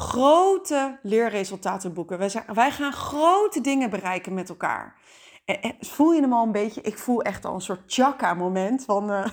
grote 0.00 0.98
leerresultaten 1.02 1.92
boeken. 1.92 2.18
Wij, 2.18 2.28
zijn, 2.28 2.44
wij 2.54 2.70
gaan 2.70 2.92
grote 2.92 3.60
dingen 3.60 3.90
bereiken 3.90 4.34
met 4.34 4.48
elkaar. 4.48 4.98
En, 5.44 5.76
voel 5.80 6.12
je 6.12 6.20
hem 6.20 6.32
al 6.32 6.44
een 6.44 6.52
beetje? 6.52 6.80
Ik 6.80 6.98
voel 6.98 7.22
echt 7.22 7.44
al 7.44 7.54
een 7.54 7.60
soort 7.60 7.82
chakka-moment 7.86 8.84
van. 8.84 9.10
Uh, 9.10 9.26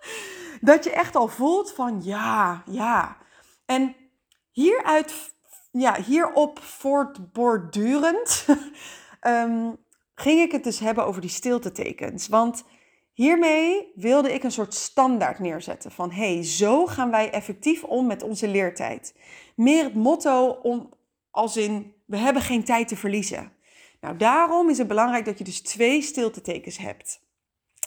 dat 0.60 0.84
je 0.84 0.90
echt 0.90 1.16
al 1.16 1.28
voelt 1.28 1.72
van 1.72 2.00
ja, 2.02 2.62
ja. 2.66 3.16
En 3.66 3.96
hieruit, 4.50 5.34
ja, 5.70 6.00
hierop 6.00 6.58
voortbordurend 6.58 8.46
um, 9.20 9.76
ging 10.24 10.40
ik 10.40 10.52
het 10.52 10.64
dus 10.64 10.78
hebben 10.78 11.06
over 11.06 11.20
die 11.20 11.30
stiltetekens. 11.30 12.28
Want 12.28 12.64
hiermee 13.12 13.92
wilde 13.94 14.32
ik 14.32 14.42
een 14.42 14.52
soort 14.52 14.74
standaard 14.74 15.38
neerzetten 15.38 15.90
van 15.90 16.10
hey, 16.10 16.44
zo 16.44 16.86
gaan 16.86 17.10
wij 17.10 17.30
effectief 17.30 17.84
om 17.84 18.06
met 18.06 18.22
onze 18.22 18.48
leertijd. 18.48 19.14
Meer 19.56 19.84
het 19.84 19.94
motto 19.94 20.48
om, 20.48 20.90
als 21.30 21.56
in 21.56 21.94
we 22.06 22.16
hebben 22.16 22.42
geen 22.42 22.64
tijd 22.64 22.88
te 22.88 22.96
verliezen. 22.96 23.52
Nou, 24.00 24.16
daarom 24.16 24.70
is 24.70 24.78
het 24.78 24.88
belangrijk 24.88 25.24
dat 25.24 25.38
je 25.38 25.44
dus 25.44 25.62
twee 25.62 26.02
stiltetekens 26.02 26.78
hebt. 26.78 27.20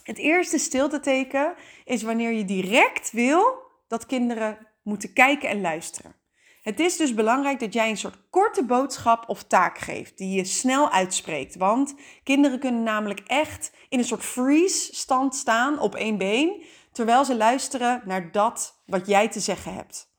Het 0.04 0.18
eerste 0.18 0.58
stilteteken 0.58 1.56
is 1.86 2.04
wanneer 2.04 2.32
je 2.32 2.46
direct 2.46 3.12
wil 3.12 3.44
dat 3.88 4.06
kinderen 4.06 4.68
moeten 4.84 5.14
kijken 5.14 5.50
en 5.50 5.62
luisteren. 5.62 6.16
Het 6.62 6.80
is 6.80 6.98
dus 6.98 7.14
belangrijk 7.14 7.60
dat 7.60 7.74
jij 7.74 7.90
een 7.90 7.98
soort 7.98 8.30
korte 8.30 8.64
boodschap 8.64 9.30
of 9.30 9.44
taak 9.44 9.78
geeft 9.78 10.18
die 10.18 10.36
je 10.36 10.46
snel 10.46 10.92
uitspreekt. 10.92 11.56
Want 11.56 11.96
kinderen 12.24 12.60
kunnen 12.60 12.84
namelijk 12.84 13.20
echt 13.20 13.72
in 13.96 14.02
een 14.02 14.08
soort 14.08 14.26
freeze 14.26 14.96
stand 14.96 15.36
staan 15.36 15.80
op 15.80 15.96
één 15.96 16.18
been, 16.18 16.64
terwijl 16.92 17.26
ze 17.26 17.36
luisteren 17.36 18.02
naar 18.06 18.32
dat 18.32 18.82
wat 18.86 19.08
jij 19.08 19.30
te 19.30 19.40
zeggen 19.40 19.74
hebt. 19.74 20.14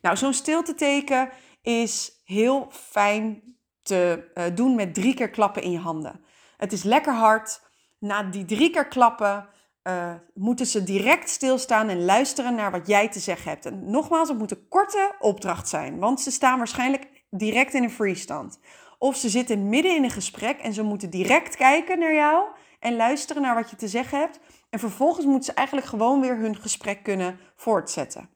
Nou, 0.00 0.16
zo'n 0.16 0.32
stilteteken 0.32 1.30
is 1.62 2.20
heel 2.24 2.68
fijn 2.70 3.42
te 3.82 4.30
uh, 4.34 4.44
doen 4.54 4.74
met 4.74 4.94
drie 4.94 5.14
keer 5.14 5.30
klappen 5.30 5.62
in 5.62 5.70
je 5.70 5.78
handen. 5.78 6.24
Het 6.56 6.72
is 6.72 6.82
lekker 6.82 7.14
hard. 7.14 7.62
Na 7.98 8.22
die 8.22 8.44
drie 8.44 8.70
keer 8.70 8.88
klappen 8.88 9.48
uh, 9.82 10.14
moeten 10.34 10.66
ze 10.66 10.84
direct 10.84 11.28
stilstaan 11.28 11.88
en 11.88 12.04
luisteren 12.04 12.54
naar 12.54 12.70
wat 12.70 12.86
jij 12.86 13.08
te 13.08 13.20
zeggen 13.20 13.50
hebt. 13.50 13.66
En 13.66 13.90
nogmaals, 13.90 14.28
het 14.28 14.38
moet 14.38 14.50
een 14.50 14.68
korte 14.68 15.14
opdracht 15.18 15.68
zijn, 15.68 15.98
want 15.98 16.20
ze 16.20 16.30
staan 16.30 16.58
waarschijnlijk 16.58 17.24
direct 17.30 17.74
in 17.74 17.82
een 17.82 17.90
freestand. 17.90 18.58
Of 18.98 19.16
ze 19.16 19.28
zitten 19.28 19.68
midden 19.68 19.96
in 19.96 20.04
een 20.04 20.10
gesprek 20.10 20.58
en 20.58 20.72
ze 20.72 20.82
moeten 20.82 21.10
direct 21.10 21.56
kijken 21.56 21.98
naar 21.98 22.14
jou 22.14 22.44
en 22.84 22.96
luisteren 22.96 23.42
naar 23.42 23.54
wat 23.54 23.70
je 23.70 23.76
te 23.76 23.88
zeggen 23.88 24.18
hebt. 24.18 24.38
En 24.70 24.78
vervolgens 24.78 25.26
moeten 25.26 25.44
ze 25.44 25.52
eigenlijk 25.52 25.88
gewoon 25.88 26.20
weer 26.20 26.36
hun 26.36 26.56
gesprek 26.56 27.02
kunnen 27.02 27.38
voortzetten. 27.56 28.28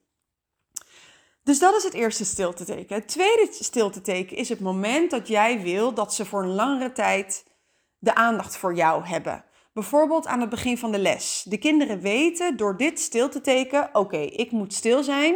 Dus 1.42 1.58
dat 1.58 1.76
is 1.76 1.82
het 1.82 1.94
eerste 1.94 2.24
stilteteken. 2.24 2.96
Het 2.96 3.08
tweede 3.08 3.48
stilteteken 3.50 4.36
is 4.36 4.48
het 4.48 4.60
moment 4.60 5.10
dat 5.10 5.28
jij 5.28 5.60
wil 5.60 5.94
dat 5.94 6.14
ze 6.14 6.24
voor 6.24 6.42
een 6.42 6.54
langere 6.54 6.92
tijd 6.92 7.44
de 7.98 8.14
aandacht 8.14 8.56
voor 8.56 8.74
jou 8.74 9.04
hebben. 9.04 9.44
Bijvoorbeeld 9.72 10.26
aan 10.26 10.40
het 10.40 10.50
begin 10.50 10.78
van 10.78 10.92
de 10.92 10.98
les. 10.98 11.44
De 11.48 11.58
kinderen 11.58 12.00
weten 12.00 12.56
door 12.56 12.76
dit 12.76 13.00
stil 13.00 13.28
te 13.28 13.40
tekenen: 13.40 13.88
oké, 13.92 14.18
ik 14.18 14.50
moet 14.50 14.74
stil 14.74 15.02
zijn 15.02 15.34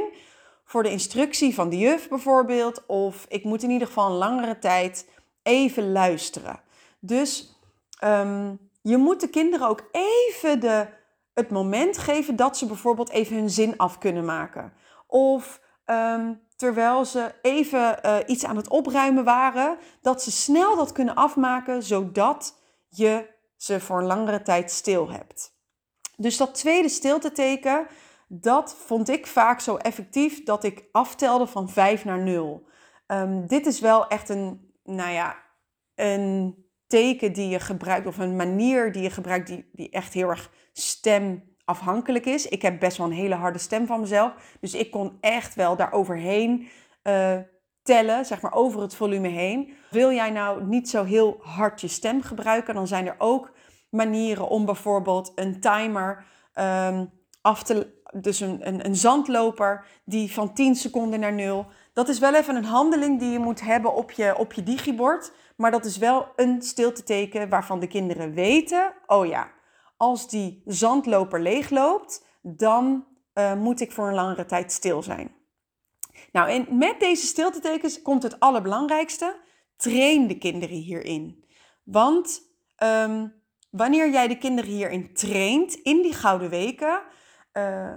voor 0.64 0.82
de 0.82 0.90
instructie 0.90 1.54
van 1.54 1.68
de 1.68 1.78
juf 1.78 2.08
bijvoorbeeld. 2.08 2.86
Of 2.86 3.26
ik 3.28 3.44
moet 3.44 3.62
in 3.62 3.70
ieder 3.70 3.86
geval 3.86 4.10
een 4.10 4.16
langere 4.16 4.58
tijd 4.58 5.08
even 5.42 5.92
luisteren. 5.92 6.60
Dus 7.00 7.60
um, 8.04 8.70
je 8.82 8.96
moet 8.96 9.20
de 9.20 9.28
kinderen 9.28 9.68
ook 9.68 9.88
even 9.92 10.60
de, 10.60 10.88
het 11.34 11.50
moment 11.50 11.98
geven 11.98 12.36
dat 12.36 12.56
ze 12.56 12.66
bijvoorbeeld 12.66 13.10
even 13.10 13.36
hun 13.36 13.50
zin 13.50 13.76
af 13.76 13.98
kunnen 13.98 14.24
maken. 14.24 14.72
Of 15.06 15.60
um, 15.86 16.42
terwijl 16.56 17.04
ze 17.04 17.34
even 17.42 17.98
uh, 18.06 18.16
iets 18.26 18.44
aan 18.44 18.56
het 18.56 18.68
opruimen 18.68 19.24
waren, 19.24 19.78
dat 20.00 20.22
ze 20.22 20.30
snel 20.30 20.76
dat 20.76 20.92
kunnen 20.92 21.14
afmaken, 21.14 21.82
zodat 21.82 22.60
je 22.88 23.30
ze 23.56 23.80
voor 23.80 23.98
een 23.98 24.06
langere 24.06 24.42
tijd 24.42 24.70
stil 24.70 25.10
hebt. 25.10 25.56
Dus 26.16 26.36
dat 26.36 26.54
tweede 26.54 26.88
stilteteken, 26.88 27.86
dat 28.28 28.76
vond 28.86 29.08
ik 29.08 29.26
vaak 29.26 29.60
zo 29.60 29.76
effectief 29.76 30.44
dat 30.44 30.64
ik 30.64 30.88
aftelde 30.92 31.46
van 31.46 31.68
5 31.68 32.04
naar 32.04 32.18
0. 32.18 32.66
Um, 33.06 33.46
dit 33.46 33.66
is 33.66 33.80
wel 33.80 34.06
echt 34.06 34.28
een, 34.28 34.72
nou 34.84 35.10
ja, 35.10 35.36
een 35.94 36.61
teken 36.92 37.32
die 37.32 37.48
je 37.48 37.60
gebruikt 37.60 38.06
of 38.06 38.18
een 38.18 38.36
manier 38.36 38.92
die 38.92 39.02
je 39.02 39.10
gebruikt 39.10 39.46
die, 39.46 39.70
die 39.72 39.90
echt 39.90 40.12
heel 40.12 40.28
erg 40.28 40.50
stemafhankelijk 40.72 42.26
is. 42.26 42.48
Ik 42.48 42.62
heb 42.62 42.80
best 42.80 42.96
wel 42.96 43.06
een 43.06 43.12
hele 43.12 43.34
harde 43.34 43.58
stem 43.58 43.86
van 43.86 44.00
mezelf, 44.00 44.32
dus 44.60 44.74
ik 44.74 44.90
kon 44.90 45.16
echt 45.20 45.54
wel 45.54 45.76
daar 45.76 45.92
overheen 45.92 46.68
uh, 47.02 47.36
tellen, 47.82 48.24
zeg 48.24 48.40
maar 48.40 48.52
over 48.52 48.80
het 48.80 48.94
volume 48.94 49.28
heen. 49.28 49.72
Wil 49.90 50.12
jij 50.12 50.30
nou 50.30 50.64
niet 50.64 50.88
zo 50.88 51.04
heel 51.04 51.36
hard 51.40 51.80
je 51.80 51.88
stem 51.88 52.22
gebruiken, 52.22 52.74
dan 52.74 52.86
zijn 52.86 53.06
er 53.06 53.14
ook 53.18 53.52
manieren 53.90 54.48
om 54.48 54.64
bijvoorbeeld 54.64 55.32
een 55.34 55.60
timer 55.60 56.24
um, 56.54 57.10
af 57.40 57.62
te... 57.62 58.00
Dus 58.14 58.40
een, 58.40 58.68
een, 58.68 58.84
een 58.84 58.96
zandloper 58.96 59.84
die 60.04 60.32
van 60.32 60.54
10 60.54 60.74
seconden 60.74 61.20
naar 61.20 61.32
0. 61.32 61.66
Dat 61.92 62.08
is 62.08 62.18
wel 62.18 62.34
even 62.34 62.56
een 62.56 62.64
handeling 62.64 63.18
die 63.18 63.30
je 63.30 63.38
moet 63.38 63.60
hebben 63.60 63.94
op 63.94 64.10
je, 64.10 64.36
op 64.36 64.52
je 64.52 64.62
digibord. 64.62 65.32
Maar 65.56 65.70
dat 65.70 65.84
is 65.84 65.96
wel 65.96 66.28
een 66.36 66.62
stilteteken 66.62 67.48
waarvan 67.48 67.80
de 67.80 67.86
kinderen 67.86 68.34
weten... 68.34 68.94
Oh 69.06 69.26
ja, 69.26 69.50
als 69.96 70.28
die 70.28 70.62
zandloper 70.66 71.40
leegloopt, 71.40 72.26
dan 72.42 73.06
uh, 73.34 73.54
moet 73.54 73.80
ik 73.80 73.92
voor 73.92 74.08
een 74.08 74.14
langere 74.14 74.44
tijd 74.44 74.72
stil 74.72 75.02
zijn. 75.02 75.34
Nou, 76.32 76.50
en 76.50 76.78
met 76.78 77.00
deze 77.00 77.26
stiltetekens 77.26 78.02
komt 78.02 78.22
het 78.22 78.40
allerbelangrijkste. 78.40 79.40
Train 79.76 80.26
de 80.26 80.38
kinderen 80.38 80.76
hierin. 80.76 81.44
Want 81.82 82.42
um, 82.82 83.34
wanneer 83.70 84.10
jij 84.10 84.28
de 84.28 84.38
kinderen 84.38 84.70
hierin 84.70 85.14
traint, 85.14 85.74
in 85.74 86.02
die 86.02 86.14
gouden 86.14 86.50
weken, 86.50 87.02
uh, 87.52 87.92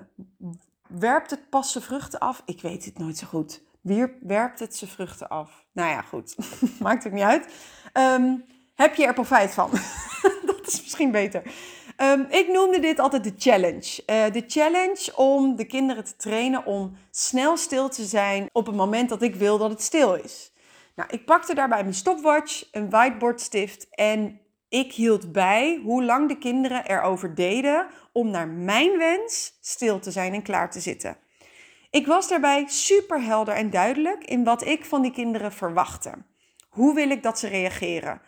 werpt 0.87 1.29
het 1.29 1.49
pas 1.49 1.71
zijn 1.71 1.83
vruchten 1.83 2.19
af? 2.19 2.41
Ik 2.45 2.61
weet 2.61 2.85
het 2.85 2.97
nooit 2.97 3.17
zo 3.17 3.27
goed. 3.27 3.63
Wie 3.85 4.05
werpt 4.21 4.59
het 4.59 4.75
zijn 4.75 4.89
vruchten 4.89 5.27
af? 5.27 5.65
Nou 5.71 5.89
ja, 5.89 6.01
goed. 6.01 6.35
Maakt 6.79 7.07
ook 7.07 7.13
niet 7.13 7.23
uit. 7.23 7.47
Ehm, 7.93 8.35
heb 8.75 8.95
je 8.95 9.05
er 9.05 9.13
profijt 9.13 9.51
van? 9.51 9.69
dat 10.45 10.67
is 10.67 10.81
misschien 10.81 11.11
beter. 11.11 11.41
Ehm, 11.95 12.23
ik 12.29 12.47
noemde 12.47 12.79
dit 12.79 12.99
altijd 12.99 13.23
de 13.23 13.33
challenge. 13.37 14.03
Uh, 14.07 14.31
de 14.31 14.43
challenge 14.47 15.11
om 15.15 15.55
de 15.55 15.65
kinderen 15.65 16.03
te 16.03 16.15
trainen 16.15 16.65
om 16.65 16.97
snel 17.11 17.57
stil 17.57 17.89
te 17.89 18.03
zijn 18.03 18.49
op 18.51 18.65
het 18.65 18.75
moment 18.75 19.09
dat 19.09 19.21
ik 19.21 19.35
wil 19.35 19.57
dat 19.57 19.69
het 19.69 19.81
stil 19.81 20.15
is. 20.15 20.51
Nou, 20.95 21.09
ik 21.09 21.25
pakte 21.25 21.55
daarbij 21.55 21.81
mijn 21.81 21.93
stopwatch, 21.93 22.67
een 22.71 22.89
whiteboardstift 22.89 23.87
en 23.89 24.39
ik 24.69 24.93
hield 24.93 25.31
bij 25.31 25.79
hoe 25.83 26.03
lang 26.03 26.27
de 26.27 26.37
kinderen 26.37 26.85
erover 26.85 27.35
deden 27.35 27.87
om 28.11 28.29
naar 28.29 28.47
mijn 28.47 28.97
wens 28.97 29.57
stil 29.61 29.99
te 29.99 30.11
zijn 30.11 30.33
en 30.33 30.43
klaar 30.43 30.71
te 30.71 30.79
zitten. 30.79 31.17
Ik 31.95 32.07
was 32.07 32.27
daarbij 32.27 32.63
super 32.67 33.21
helder 33.21 33.53
en 33.53 33.69
duidelijk 33.69 34.23
in 34.23 34.43
wat 34.43 34.65
ik 34.65 34.85
van 34.85 35.01
die 35.01 35.11
kinderen 35.11 35.51
verwachtte. 35.51 36.11
Hoe 36.69 36.95
wil 36.95 37.09
ik 37.09 37.23
dat 37.23 37.39
ze 37.39 37.47
reageren? 37.47 38.21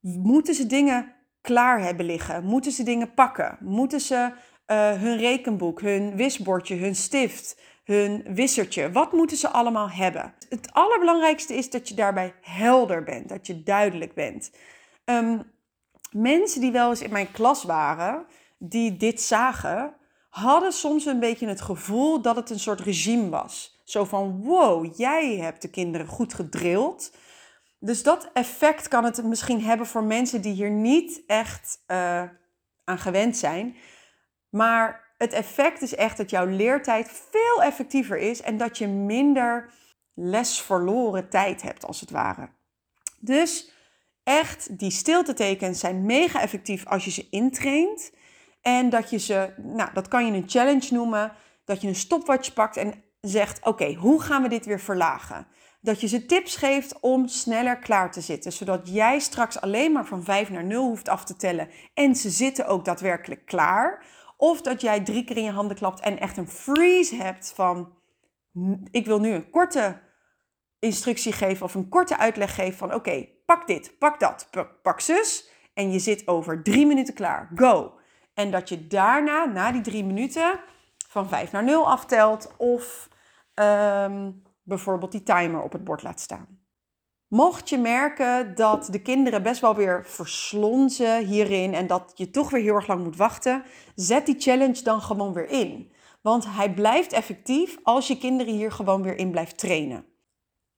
Moeten 0.00 0.54
ze 0.54 0.66
dingen 0.66 1.14
klaar 1.40 1.80
hebben 1.80 2.06
liggen? 2.06 2.44
Moeten 2.44 2.72
ze 2.72 2.82
dingen 2.82 3.14
pakken? 3.14 3.58
Moeten 3.60 4.00
ze 4.00 4.14
uh, 4.14 4.92
hun 4.92 5.16
rekenboek, 5.16 5.80
hun 5.80 6.16
wisbordje, 6.16 6.76
hun 6.76 6.94
stift, 6.94 7.60
hun 7.84 8.24
wissertje? 8.28 8.92
Wat 8.92 9.12
moeten 9.12 9.36
ze 9.36 9.48
allemaal 9.48 9.90
hebben? 9.90 10.34
Het 10.48 10.72
allerbelangrijkste 10.72 11.54
is 11.54 11.70
dat 11.70 11.88
je 11.88 11.94
daarbij 11.94 12.34
helder 12.40 13.02
bent, 13.02 13.28
dat 13.28 13.46
je 13.46 13.62
duidelijk 13.62 14.14
bent. 14.14 14.50
Um, 15.04 15.52
mensen 16.10 16.60
die 16.60 16.72
wel 16.72 16.88
eens 16.88 17.02
in 17.02 17.12
mijn 17.12 17.32
klas 17.32 17.64
waren, 17.64 18.26
die 18.58 18.96
dit 18.96 19.20
zagen, 19.20 19.94
hadden 20.36 20.72
soms 20.72 21.06
een 21.06 21.20
beetje 21.20 21.48
het 21.48 21.60
gevoel 21.60 22.20
dat 22.20 22.36
het 22.36 22.50
een 22.50 22.58
soort 22.58 22.80
regime 22.80 23.28
was. 23.28 23.80
Zo 23.84 24.04
van, 24.04 24.42
wow, 24.42 24.96
jij 24.96 25.36
hebt 25.36 25.62
de 25.62 25.68
kinderen 25.68 26.06
goed 26.06 26.34
gedrild. 26.34 27.16
Dus 27.78 28.02
dat 28.02 28.30
effect 28.32 28.88
kan 28.88 29.04
het 29.04 29.24
misschien 29.24 29.62
hebben 29.62 29.86
voor 29.86 30.04
mensen 30.04 30.40
die 30.40 30.52
hier 30.52 30.70
niet 30.70 31.22
echt 31.26 31.84
uh, 31.86 32.22
aan 32.84 32.98
gewend 32.98 33.36
zijn. 33.36 33.76
Maar 34.48 35.14
het 35.18 35.32
effect 35.32 35.82
is 35.82 35.94
echt 35.94 36.16
dat 36.16 36.30
jouw 36.30 36.46
leertijd 36.46 37.10
veel 37.30 37.62
effectiever 37.62 38.18
is 38.18 38.40
en 38.40 38.56
dat 38.56 38.78
je 38.78 38.86
minder 38.86 39.72
les 40.14 40.60
verloren 40.60 41.28
tijd 41.28 41.62
hebt, 41.62 41.84
als 41.84 42.00
het 42.00 42.10
ware. 42.10 42.48
Dus 43.18 43.72
echt, 44.22 44.78
die 44.78 44.90
stiltetekens 44.90 45.80
zijn 45.80 46.06
mega 46.06 46.40
effectief 46.40 46.86
als 46.86 47.04
je 47.04 47.10
ze 47.10 47.26
intraint. 47.30 48.12
En 48.66 48.90
dat 48.90 49.10
je 49.10 49.18
ze, 49.18 49.52
nou, 49.56 49.90
dat 49.92 50.08
kan 50.08 50.26
je 50.26 50.32
een 50.32 50.48
challenge 50.48 50.94
noemen. 50.94 51.32
Dat 51.64 51.80
je 51.80 51.88
een 51.88 51.94
stopwatch 51.94 52.52
pakt 52.52 52.76
en 52.76 53.02
zegt: 53.20 53.64
Oké, 53.64 53.94
hoe 53.94 54.22
gaan 54.22 54.42
we 54.42 54.48
dit 54.48 54.66
weer 54.66 54.80
verlagen? 54.80 55.46
Dat 55.80 56.00
je 56.00 56.06
ze 56.06 56.26
tips 56.26 56.56
geeft 56.56 57.00
om 57.00 57.28
sneller 57.28 57.78
klaar 57.78 58.12
te 58.12 58.20
zitten. 58.20 58.52
Zodat 58.52 58.88
jij 58.88 59.18
straks 59.18 59.60
alleen 59.60 59.92
maar 59.92 60.06
van 60.06 60.24
5 60.24 60.50
naar 60.50 60.64
0 60.64 60.86
hoeft 60.86 61.08
af 61.08 61.24
te 61.24 61.36
tellen. 61.36 61.68
En 61.94 62.14
ze 62.14 62.30
zitten 62.30 62.66
ook 62.66 62.84
daadwerkelijk 62.84 63.46
klaar. 63.46 64.04
Of 64.36 64.62
dat 64.62 64.80
jij 64.80 65.00
drie 65.00 65.24
keer 65.24 65.36
in 65.36 65.44
je 65.44 65.50
handen 65.50 65.76
klapt 65.76 66.00
en 66.00 66.18
echt 66.18 66.36
een 66.36 66.48
freeze 66.48 67.14
hebt 67.14 67.52
van: 67.54 67.92
Ik 68.90 69.06
wil 69.06 69.20
nu 69.20 69.30
een 69.30 69.50
korte 69.50 70.00
instructie 70.78 71.32
geven 71.32 71.64
of 71.64 71.74
een 71.74 71.88
korte 71.88 72.18
uitleg 72.18 72.54
geven 72.54 72.78
van: 72.78 72.94
Oké, 72.94 73.28
pak 73.44 73.66
dit, 73.66 73.98
pak 73.98 74.20
dat, 74.20 74.48
pak 74.82 75.00
zus. 75.00 75.50
En 75.74 75.92
je 75.92 75.98
zit 75.98 76.28
over 76.28 76.62
drie 76.62 76.86
minuten 76.86 77.14
klaar. 77.14 77.50
Go! 77.54 78.04
En 78.36 78.50
dat 78.50 78.68
je 78.68 78.86
daarna, 78.86 79.44
na 79.44 79.72
die 79.72 79.80
drie 79.80 80.04
minuten, 80.04 80.60
van 81.08 81.28
5 81.28 81.52
naar 81.52 81.64
0 81.64 81.90
aftelt 81.90 82.54
of 82.56 83.08
ehm, 83.54 84.30
bijvoorbeeld 84.62 85.12
die 85.12 85.22
timer 85.22 85.62
op 85.62 85.72
het 85.72 85.84
bord 85.84 86.02
laat 86.02 86.20
staan. 86.20 86.60
Mocht 87.28 87.68
je 87.68 87.78
merken 87.78 88.54
dat 88.54 88.88
de 88.90 89.02
kinderen 89.02 89.42
best 89.42 89.60
wel 89.60 89.74
weer 89.74 90.06
verslonzen 90.06 91.24
hierin 91.24 91.74
en 91.74 91.86
dat 91.86 92.12
je 92.14 92.30
toch 92.30 92.50
weer 92.50 92.62
heel 92.62 92.74
erg 92.74 92.86
lang 92.86 93.04
moet 93.04 93.16
wachten, 93.16 93.62
zet 93.94 94.26
die 94.26 94.40
challenge 94.40 94.82
dan 94.82 95.00
gewoon 95.00 95.32
weer 95.32 95.48
in. 95.48 95.92
Want 96.22 96.46
hij 96.48 96.74
blijft 96.74 97.12
effectief 97.12 97.78
als 97.82 98.06
je 98.06 98.18
kinderen 98.18 98.54
hier 98.54 98.72
gewoon 98.72 99.02
weer 99.02 99.16
in 99.16 99.30
blijft 99.30 99.58
trainen. 99.58 100.04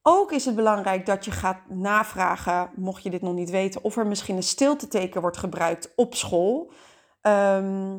Ook 0.03 0.33
is 0.33 0.45
het 0.45 0.55
belangrijk 0.55 1.07
dat 1.07 1.25
je 1.25 1.31
gaat 1.31 1.69
navragen, 1.69 2.71
mocht 2.77 3.03
je 3.03 3.11
dit 3.11 3.23
nog 3.23 3.35
niet 3.35 3.51
weten, 3.51 3.85
of 3.85 3.97
er 3.97 4.07
misschien 4.07 4.37
een 4.37 4.43
stilteteken 4.43 5.21
wordt 5.21 5.37
gebruikt 5.37 5.93
op 5.97 6.15
school. 6.15 6.73
Ehm, 7.21 7.99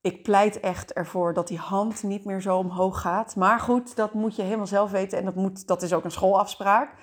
ik 0.00 0.22
pleit 0.22 0.60
echt 0.60 0.92
ervoor 0.92 1.34
dat 1.34 1.48
die 1.48 1.58
hand 1.58 2.02
niet 2.02 2.24
meer 2.24 2.40
zo 2.40 2.56
omhoog 2.56 3.00
gaat. 3.00 3.36
Maar 3.36 3.60
goed, 3.60 3.96
dat 3.96 4.14
moet 4.14 4.36
je 4.36 4.42
helemaal 4.42 4.66
zelf 4.66 4.90
weten 4.90 5.18
en 5.18 5.24
dat, 5.24 5.34
moet, 5.34 5.66
dat 5.66 5.82
is 5.82 5.92
ook 5.92 6.04
een 6.04 6.10
schoolafspraak. 6.10 6.94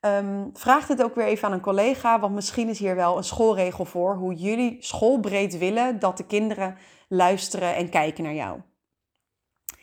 Um, 0.00 0.50
vraag 0.52 0.88
het 0.88 1.02
ook 1.02 1.14
weer 1.14 1.26
even 1.26 1.48
aan 1.48 1.54
een 1.54 1.60
collega, 1.60 2.20
want 2.20 2.34
misschien 2.34 2.68
is 2.68 2.78
hier 2.78 2.94
wel 2.94 3.16
een 3.16 3.24
schoolregel 3.24 3.84
voor 3.84 4.16
hoe 4.16 4.34
jullie 4.34 4.76
schoolbreed 4.80 5.58
willen 5.58 5.98
dat 5.98 6.16
de 6.16 6.26
kinderen 6.26 6.76
luisteren 7.08 7.74
en 7.74 7.88
kijken 7.88 8.24
naar 8.24 8.34
jou. 8.34 8.60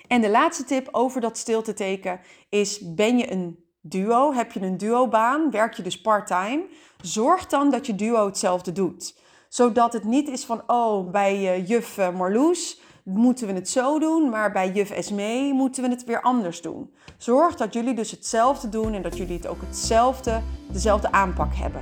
En 0.08 0.22
de 0.22 0.30
laatste 0.30 0.64
tip 0.64 0.88
over 0.92 1.22
dat 1.22 1.38
stilteteken 1.38 2.20
is: 2.50 2.94
ben 2.94 3.18
je 3.18 3.32
een 3.32 3.66
duo, 3.80 4.34
heb 4.34 4.52
je 4.52 4.62
een 4.62 4.78
duobaan, 4.78 5.52
werk 5.52 5.74
je 5.74 5.84
dus 5.84 6.02
part-time, 6.02 6.68
zorg 7.02 7.48
dan 7.48 7.72
dat 7.72 7.86
je 7.86 7.96
duo 7.96 8.26
hetzelfde 8.26 8.72
doet 8.72 9.20
zodat 9.52 9.94
het 9.94 10.04
niet 10.04 10.30
is 10.30 10.46
van, 10.46 10.64
oh, 10.68 11.12
bij 11.12 11.60
uh, 11.60 11.68
juf 11.68 11.98
uh, 11.98 12.10
Marloes 12.16 12.80
moeten 13.04 13.48
we 13.48 13.54
het 13.54 13.70
zo 13.70 14.00
doen, 14.00 14.30
maar 14.30 14.52
bij 14.52 14.72
juf 14.72 14.92
Esmee 14.92 15.54
moeten 15.54 15.84
we 15.84 15.90
het 15.90 16.04
weer 16.04 16.22
anders 16.22 16.62
doen. 16.62 16.94
Zorg 17.18 17.56
dat 17.56 17.74
jullie 17.74 17.94
dus 17.94 18.12
hetzelfde 18.12 18.70
doen 18.70 18.94
en 18.94 19.02
dat 19.02 19.18
jullie 19.18 19.36
het 19.36 19.48
ook 19.48 19.62
hetzelfde, 19.62 20.42
dezelfde 20.72 21.12
aanpak 21.12 21.56
hebben. 21.56 21.82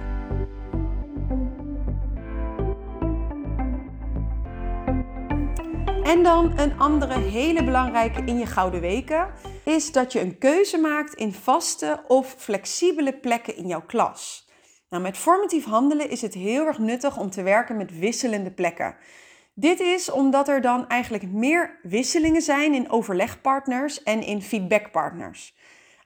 En 6.04 6.24
dan 6.24 6.60
een 6.60 6.80
andere 6.80 7.20
hele 7.20 7.64
belangrijke 7.64 8.24
in 8.24 8.38
je 8.38 8.46
gouden 8.46 8.82
weken 8.82 9.28
is 9.64 9.92
dat 9.92 10.14
je 10.14 10.22
een 10.22 10.38
keuze 10.38 10.78
maakt 10.78 11.14
in 11.14 11.34
vaste 11.34 12.04
of 12.08 12.36
flexibele 12.38 13.14
plekken 13.14 13.56
in 13.56 13.68
jouw 13.68 13.84
klas. 13.86 14.49
Nou, 14.90 15.04
met 15.04 15.18
formatief 15.18 15.66
handelen 15.66 16.10
is 16.10 16.22
het 16.22 16.34
heel 16.34 16.66
erg 16.66 16.78
nuttig 16.78 17.18
om 17.18 17.30
te 17.30 17.44
werken 17.44 17.78
met 17.78 18.00
wisselende 18.00 18.52
plekken. 18.52 18.96
Dit 19.54 19.80
is 19.80 20.12
omdat 20.12 20.48
er 20.48 20.62
dan 20.62 20.88
eigenlijk 20.88 21.24
meer 21.24 21.80
wisselingen 21.82 22.42
zijn 22.42 22.74
in 22.74 22.90
overlegpartners 22.90 24.04
en 24.04 24.24
in 24.24 24.42
feedbackpartners. 24.42 25.56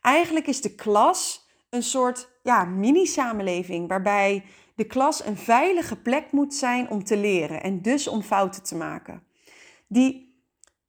Eigenlijk 0.01 0.47
is 0.47 0.61
de 0.61 0.75
klas 0.75 1.47
een 1.69 1.83
soort 1.83 2.29
ja, 2.43 2.63
mini-samenleving 2.65 3.87
waarbij 3.87 4.45
de 4.75 4.83
klas 4.83 5.25
een 5.25 5.37
veilige 5.37 5.95
plek 5.95 6.31
moet 6.31 6.53
zijn 6.53 6.89
om 6.89 7.03
te 7.03 7.17
leren 7.17 7.63
en 7.63 7.81
dus 7.81 8.07
om 8.07 8.21
fouten 8.21 8.63
te 8.63 8.75
maken. 8.75 9.23
Die, 9.87 10.37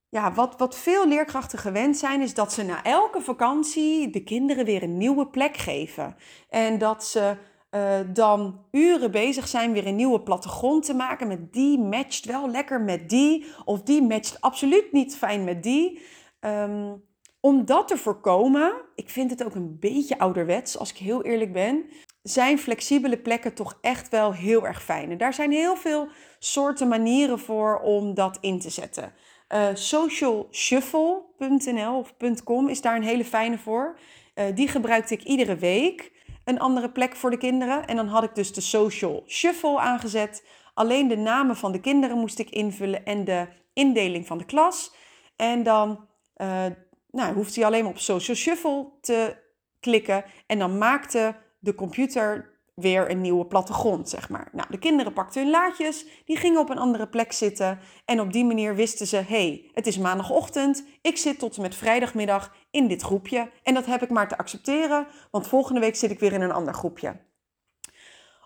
ja, 0.09 0.33
wat, 0.33 0.55
wat 0.59 0.77
veel 0.77 1.09
leerkrachten 1.09 1.59
gewend 1.59 1.97
zijn, 1.97 2.21
is 2.21 2.35
dat 2.35 2.53
ze 2.53 2.63
na 2.63 2.83
elke 2.83 3.21
vakantie 3.21 4.11
de 4.11 4.25
kinderen 4.25 4.65
weer 4.65 4.83
een 4.83 4.99
nieuwe 4.99 5.27
plek 5.27 5.57
geven. 5.57 6.17
En 6.49 6.79
dat 6.79 7.05
ze 7.05 7.37
uh, 7.75 8.01
dan 8.13 8.65
uren 8.71 9.11
bezig 9.11 9.49
zijn 9.49 9.73
weer 9.73 9.87
een 9.87 9.97
nieuwe 9.97 10.21
plattegrond 10.21 10.85
te 10.85 10.95
maken. 10.95 11.29
Met 11.29 11.53
die 11.53 11.79
matcht 11.79 12.25
wel 12.25 12.51
lekker 12.51 12.81
met 12.81 13.09
die. 13.09 13.47
Of 13.65 13.83
die 13.83 14.03
matcht 14.03 14.41
absoluut 14.41 14.93
niet 14.93 15.17
fijn 15.17 15.45
met 15.45 15.63
die. 15.63 16.01
Um, 16.41 17.03
om 17.41 17.65
dat 17.65 17.89
te 17.89 17.97
voorkomen, 17.97 18.73
ik 18.95 19.11
vind 19.11 19.31
het 19.31 19.45
ook 19.45 19.55
een 19.55 19.77
beetje 19.81 20.19
ouderwets 20.19 20.79
als 20.79 20.91
ik 20.91 20.97
heel 20.97 21.23
eerlijk 21.23 21.53
ben, 21.53 21.85
zijn 22.23 22.59
flexibele 22.59 23.19
plekken 23.19 23.55
toch 23.55 23.79
echt 23.81 24.09
wel 24.09 24.33
heel 24.33 24.67
erg 24.67 24.83
fijn. 24.83 25.11
En 25.11 25.19
daar 25.19 25.35
zijn 25.35 25.53
heel 25.53 25.77
veel 25.77 26.09
soorten 26.39 26.89
manieren 26.89 27.39
voor 27.39 27.81
om 27.81 28.15
dat 28.15 28.39
in 28.41 28.61
te 28.61 28.71
zetten. 28.71 29.13
Uh, 29.49 29.67
socialshuffle.nl 29.73 31.99
of 31.99 32.15
.com 32.45 32.69
is 32.69 32.81
daar 32.81 32.97
een 32.97 33.03
hele 33.03 33.25
fijne 33.25 33.59
voor. 33.59 33.99
Uh, 34.35 34.45
die 34.55 34.69
gebruikte 34.69 35.15
ik 35.15 35.23
iedere 35.23 35.57
week 35.57 36.13
een 36.45 36.59
andere 36.59 36.91
plek 36.91 37.17
voor 37.17 37.31
de 37.31 37.37
kinderen. 37.37 37.87
En 37.87 37.97
dan 37.97 38.09
had 38.09 38.23
ik 38.23 38.35
dus 38.35 38.53
de 38.53 38.61
social 38.61 39.25
shuffle 39.27 39.79
aangezet. 39.79 40.47
Alleen 40.75 41.09
de 41.09 41.17
namen 41.17 41.57
van 41.57 41.73
de 41.73 41.81
kinderen 41.81 42.19
moest 42.19 42.39
ik 42.39 42.51
invullen 42.51 43.05
en 43.05 43.25
de 43.25 43.49
indeling 43.73 44.27
van 44.27 44.39
de 44.39 44.45
klas. 44.45 44.95
En 45.37 45.63
dan 45.63 46.09
uh, 46.37 46.67
nou, 47.11 47.35
hoefde 47.35 47.55
hij 47.55 47.65
alleen 47.65 47.83
maar 47.83 47.93
op 47.93 47.99
social 47.99 48.37
shuffle 48.37 48.89
te 49.01 49.37
klikken. 49.81 50.25
En 50.47 50.59
dan 50.59 50.79
maakte 50.79 51.37
de 51.59 51.75
computer 51.75 52.54
weer 52.75 53.11
een 53.11 53.21
nieuwe 53.21 53.47
plattegrond, 53.47 54.09
zeg 54.09 54.29
maar. 54.29 54.49
Nou, 54.53 54.67
de 54.71 54.79
kinderen 54.79 55.13
pakten 55.13 55.43
hun 55.43 55.51
laadjes, 55.51 56.07
die 56.25 56.37
gingen 56.37 56.61
op 56.61 56.71
een 56.71 56.79
andere 56.79 57.09
plek 57.09 57.33
zitten. 57.33 57.79
En 58.05 58.21
op 58.21 58.33
die 58.33 58.45
manier 58.45 58.75
wisten 58.75 59.07
ze, 59.07 59.17
hey, 59.17 59.71
het 59.73 59.87
is 59.87 59.99
maandagochtend, 59.99 60.85
ik 61.03 61.17
zit 61.17 61.39
tot 61.39 61.57
en 61.57 61.63
met 61.63 61.75
vrijdagmiddag 61.75 62.55
in 62.71 62.89
dit 62.89 63.03
groepje. 63.03 63.51
En 63.63 63.75
dat 63.75 63.87
heb 63.87 64.03
ik 64.03 64.11
maar 64.11 64.29
te 64.29 64.39
accepteren, 64.39 65.07
want 65.31 65.49
volgende 65.49 65.81
week 65.81 65.97
zit 65.97 66.11
ik 66.11 66.21
weer 66.21 66.33
in 66.33 66.43
een 66.43 66.53
ander 66.53 66.75
groepje. 66.75 67.17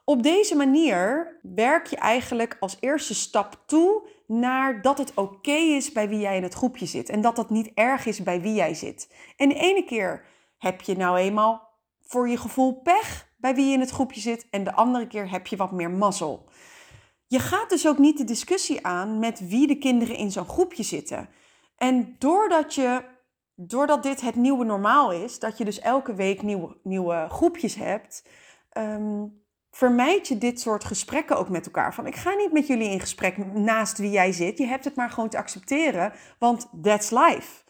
Op 0.04 0.22
deze 0.22 0.56
manier 0.56 1.38
werk 1.42 1.86
je 1.86 1.96
eigenlijk 1.96 2.56
als 2.60 2.76
eerste 2.80 3.14
stap 3.14 3.62
toe 3.66 4.08
naar 4.26 4.82
dat 4.82 4.98
het 4.98 5.12
oké 5.14 5.52
is 5.52 5.92
bij 5.92 6.08
wie 6.08 6.18
jij 6.18 6.36
in 6.36 6.42
het 6.42 6.54
groepje 6.54 6.86
zit. 6.86 7.08
En 7.08 7.20
dat 7.20 7.36
dat 7.36 7.50
niet 7.50 7.70
erg 7.74 8.06
is 8.06 8.22
bij 8.22 8.40
wie 8.40 8.54
jij 8.54 8.74
zit. 8.74 9.14
En 9.36 9.48
de 9.48 9.54
ene 9.54 9.84
keer 9.84 10.24
heb 10.58 10.80
je 10.80 10.96
nou 10.96 11.18
eenmaal 11.18 11.68
voor 12.00 12.28
je 12.28 12.36
gevoel 12.36 12.80
pech 12.82 13.27
bij 13.38 13.54
wie 13.54 13.66
je 13.66 13.72
in 13.72 13.80
het 13.80 13.90
groepje 13.90 14.20
zit. 14.20 14.46
En 14.50 14.64
de 14.64 14.74
andere 14.74 15.06
keer 15.06 15.30
heb 15.30 15.46
je 15.46 15.56
wat 15.56 15.72
meer 15.72 15.90
mazzel. 15.90 16.48
Je 17.26 17.38
gaat 17.38 17.70
dus 17.70 17.88
ook 17.88 17.98
niet 17.98 18.18
de 18.18 18.24
discussie 18.24 18.86
aan 18.86 19.18
met 19.18 19.48
wie 19.48 19.66
de 19.66 19.78
kinderen 19.78 20.16
in 20.16 20.30
zo'n 20.30 20.48
groepje 20.48 20.82
zitten. 20.82 21.28
En 21.76 22.16
doordat, 22.18 22.74
je, 22.74 23.04
doordat 23.54 24.02
dit 24.02 24.20
het 24.20 24.34
nieuwe 24.34 24.64
normaal 24.64 25.12
is, 25.12 25.38
dat 25.38 25.58
je 25.58 25.64
dus 25.64 25.80
elke 25.80 26.14
week 26.14 26.42
nieuwe, 26.42 26.76
nieuwe 26.82 27.26
groepjes 27.28 27.74
hebt, 27.74 28.28
ehm, 28.70 29.26
vermijd 29.70 30.28
je 30.28 30.38
dit 30.38 30.60
soort 30.60 30.84
gesprekken 30.84 31.38
ook 31.38 31.48
met 31.48 31.66
elkaar. 31.66 31.94
Van 31.94 32.06
ik 32.06 32.16
ga 32.16 32.34
niet 32.34 32.52
met 32.52 32.66
jullie 32.66 32.90
in 32.90 33.00
gesprek 33.00 33.54
naast 33.54 33.98
wie 33.98 34.10
jij 34.10 34.32
zit. 34.32 34.58
Je 34.58 34.66
hebt 34.66 34.84
het 34.84 34.96
maar 34.96 35.10
gewoon 35.10 35.28
te 35.28 35.38
accepteren, 35.38 36.12
want 36.38 36.68
that's 36.82 37.10
life. 37.10 37.62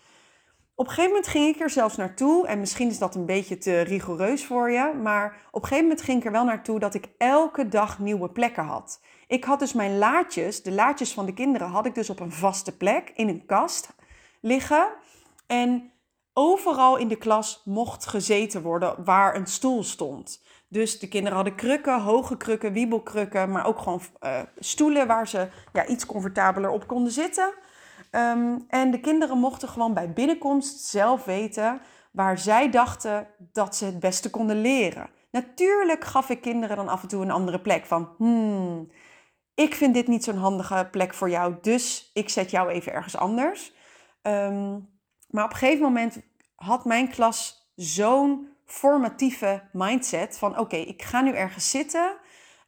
Op 0.78 0.86
een 0.86 0.92
gegeven 0.92 1.14
moment 1.14 1.30
ging 1.30 1.54
ik 1.54 1.60
er 1.60 1.70
zelfs 1.70 1.96
naartoe, 1.96 2.46
en 2.46 2.58
misschien 2.60 2.88
is 2.88 2.98
dat 2.98 3.14
een 3.14 3.26
beetje 3.26 3.58
te 3.58 3.80
rigoureus 3.80 4.44
voor 4.44 4.70
je, 4.70 4.92
maar 5.02 5.26
op 5.50 5.62
een 5.62 5.68
gegeven 5.68 5.88
moment 5.88 6.02
ging 6.02 6.18
ik 6.18 6.24
er 6.24 6.32
wel 6.32 6.44
naartoe 6.44 6.78
dat 6.78 6.94
ik 6.94 7.08
elke 7.16 7.68
dag 7.68 7.98
nieuwe 7.98 8.28
plekken 8.28 8.64
had. 8.64 9.00
Ik 9.26 9.44
had 9.44 9.58
dus 9.58 9.72
mijn 9.72 9.98
laadjes, 9.98 10.62
de 10.62 10.72
laadjes 10.72 11.12
van 11.12 11.26
de 11.26 11.34
kinderen, 11.34 11.68
had 11.68 11.86
ik 11.86 11.94
dus 11.94 12.10
op 12.10 12.20
een 12.20 12.32
vaste 12.32 12.76
plek 12.76 13.12
in 13.14 13.28
een 13.28 13.46
kast 13.46 13.94
liggen. 14.40 14.88
En 15.46 15.92
overal 16.32 16.96
in 16.96 17.08
de 17.08 17.16
klas 17.16 17.62
mocht 17.64 18.06
gezeten 18.06 18.62
worden 18.62 19.04
waar 19.04 19.34
een 19.36 19.46
stoel 19.46 19.82
stond. 19.82 20.44
Dus 20.68 20.98
de 20.98 21.08
kinderen 21.08 21.36
hadden 21.36 21.54
krukken, 21.54 22.00
hoge 22.00 22.36
krukken, 22.36 22.72
wiebelkrukken, 22.72 23.50
maar 23.50 23.66
ook 23.66 23.78
gewoon 23.78 24.00
uh, 24.20 24.38
stoelen 24.58 25.06
waar 25.06 25.28
ze 25.28 25.48
ja, 25.72 25.86
iets 25.86 26.06
comfortabeler 26.06 26.70
op 26.70 26.86
konden 26.86 27.12
zitten. 27.12 27.54
Um, 28.18 28.64
en 28.68 28.90
de 28.90 29.00
kinderen 29.00 29.38
mochten 29.38 29.68
gewoon 29.68 29.94
bij 29.94 30.12
binnenkomst 30.12 30.84
zelf 30.84 31.24
weten 31.24 31.80
waar 32.12 32.38
zij 32.38 32.70
dachten 32.70 33.26
dat 33.52 33.76
ze 33.76 33.84
het 33.84 34.00
beste 34.00 34.30
konden 34.30 34.60
leren. 34.60 35.10
Natuurlijk 35.30 36.04
gaf 36.04 36.28
ik 36.28 36.40
kinderen 36.40 36.76
dan 36.76 36.88
af 36.88 37.02
en 37.02 37.08
toe 37.08 37.22
een 37.22 37.30
andere 37.30 37.60
plek 37.60 37.86
van, 37.86 38.14
hmm, 38.16 38.90
ik 39.54 39.74
vind 39.74 39.94
dit 39.94 40.06
niet 40.06 40.24
zo'n 40.24 40.36
handige 40.36 40.88
plek 40.90 41.14
voor 41.14 41.30
jou, 41.30 41.54
dus 41.60 42.10
ik 42.14 42.28
zet 42.28 42.50
jou 42.50 42.68
even 42.68 42.92
ergens 42.92 43.16
anders. 43.16 43.72
Um, 44.22 44.88
maar 45.28 45.44
op 45.44 45.50
een 45.50 45.56
gegeven 45.56 45.82
moment 45.82 46.20
had 46.54 46.84
mijn 46.84 47.10
klas 47.10 47.70
zo'n 47.74 48.48
formatieve 48.64 49.62
mindset 49.72 50.38
van 50.38 50.58
oké, 50.58 50.76
ik 50.76 51.02
ga 51.02 51.20
nu 51.20 51.32
ergens 51.32 51.70
zitten. 51.70 52.16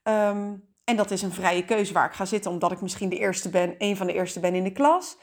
Um, 0.03 0.69
en 0.85 0.97
dat 0.97 1.11
is 1.11 1.23
een 1.23 1.33
vrije 1.33 1.65
keuze 1.65 1.93
waar 1.93 2.07
ik 2.07 2.13
ga 2.13 2.25
zitten, 2.25 2.51
omdat 2.51 2.73
ik 2.73 2.81
misschien 2.81 3.09
de 3.09 3.19
eerste 3.19 3.51
ben, 3.51 3.75
een 3.79 3.97
van 3.97 4.07
de 4.07 4.13
eerste 4.13 4.41
ben 4.41 4.55
in 4.55 4.65
de 4.65 4.73
klas. 4.73 5.17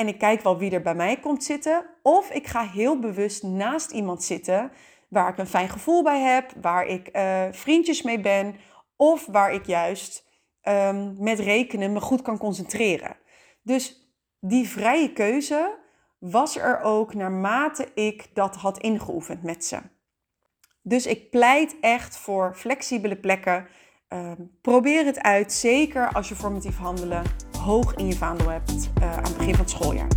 En 0.00 0.08
ik 0.08 0.18
kijk 0.18 0.42
wel 0.42 0.58
wie 0.58 0.70
er 0.70 0.82
bij 0.82 0.94
mij 0.94 1.16
komt 1.16 1.44
zitten. 1.44 1.84
Of 2.02 2.30
ik 2.30 2.46
ga 2.46 2.62
heel 2.62 2.98
bewust 2.98 3.42
naast 3.42 3.90
iemand 3.90 4.22
zitten 4.22 4.72
waar 5.08 5.28
ik 5.28 5.38
een 5.38 5.46
fijn 5.46 5.68
gevoel 5.68 6.02
bij 6.02 6.20
heb, 6.20 6.52
waar 6.60 6.86
ik 6.86 7.16
uh, 7.16 7.46
vriendjes 7.50 8.02
mee 8.02 8.20
ben. 8.20 8.56
Of 8.96 9.26
waar 9.26 9.52
ik 9.52 9.66
juist 9.66 10.28
um, 10.62 11.16
met 11.18 11.38
rekenen 11.38 11.92
me 11.92 12.00
goed 12.00 12.22
kan 12.22 12.38
concentreren. 12.38 13.16
Dus 13.62 14.12
die 14.38 14.68
vrije 14.68 15.12
keuze 15.12 15.78
was 16.18 16.56
er 16.56 16.80
ook 16.80 17.14
naarmate 17.14 17.88
ik 17.94 18.34
dat 18.34 18.56
had 18.56 18.78
ingeoefend 18.78 19.42
met 19.42 19.64
ze. 19.64 19.78
Dus 20.82 21.06
ik 21.06 21.30
pleit 21.30 21.76
echt 21.80 22.16
voor 22.16 22.54
flexibele 22.54 23.16
plekken. 23.16 23.66
Uh, 24.08 24.32
probeer 24.60 25.04
het 25.04 25.20
uit, 25.20 25.52
zeker 25.52 26.12
als 26.12 26.28
je 26.28 26.34
formatief 26.34 26.76
handelen 26.76 27.49
hoog 27.60 27.94
in 27.94 28.06
je 28.06 28.16
vaandel 28.16 28.48
hebt 28.48 28.90
uh, 29.00 29.16
aan 29.16 29.22
het 29.22 29.36
begin 29.36 29.54
van 29.54 29.64
het 29.64 29.70
schooljaar. 29.70 30.08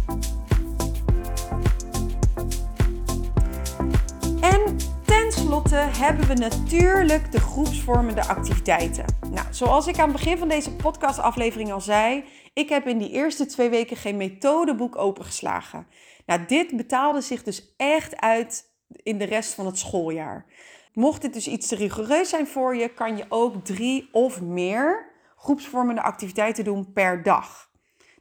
En 4.41 4.77
tenslotte 5.05 5.75
hebben 5.75 6.27
we 6.27 6.33
natuurlijk 6.33 7.31
de 7.31 7.39
groepsvormende 7.39 8.25
activiteiten. 8.25 9.05
Nou, 9.31 9.47
zoals 9.49 9.87
ik 9.87 9.99
aan 9.99 10.09
het 10.09 10.17
begin 10.17 10.37
van 10.37 10.47
deze 10.47 10.75
podcastaflevering 10.75 11.71
al 11.71 11.81
zei, 11.81 12.23
ik 12.53 12.69
heb 12.69 12.87
in 12.87 12.97
die 12.97 13.11
eerste 13.11 13.45
twee 13.45 13.69
weken 13.69 13.97
geen 13.97 14.17
methodeboek 14.17 14.97
opengeslagen. 14.97 15.87
Nou, 16.25 16.45
dit 16.47 16.77
betaalde 16.77 17.21
zich 17.21 17.43
dus 17.43 17.73
echt 17.77 18.19
uit 18.19 18.71
in 19.03 19.17
de 19.17 19.25
rest 19.25 19.53
van 19.53 19.65
het 19.65 19.77
schooljaar. 19.77 20.45
Mocht 20.93 21.21
dit 21.21 21.33
dus 21.33 21.47
iets 21.47 21.67
te 21.67 21.75
rigoureus 21.75 22.29
zijn 22.29 22.47
voor 22.47 22.75
je, 22.75 22.89
kan 22.89 23.17
je 23.17 23.25
ook 23.29 23.65
drie 23.65 24.09
of 24.11 24.41
meer 24.41 25.12
groepsvormende 25.43 26.01
activiteiten 26.01 26.63
doen 26.63 26.93
per 26.93 27.23
dag. 27.23 27.71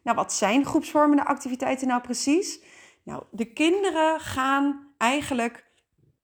Nou, 0.03 0.17
wat 0.17 0.33
zijn 0.33 0.65
groepsvormende 0.65 1.25
activiteiten 1.25 1.89
nou 1.89 2.01
precies? 2.01 2.63
Nou, 3.05 3.23
de 3.31 3.53
kinderen 3.53 4.21
gaan 4.21 4.93
eigenlijk 4.99 5.65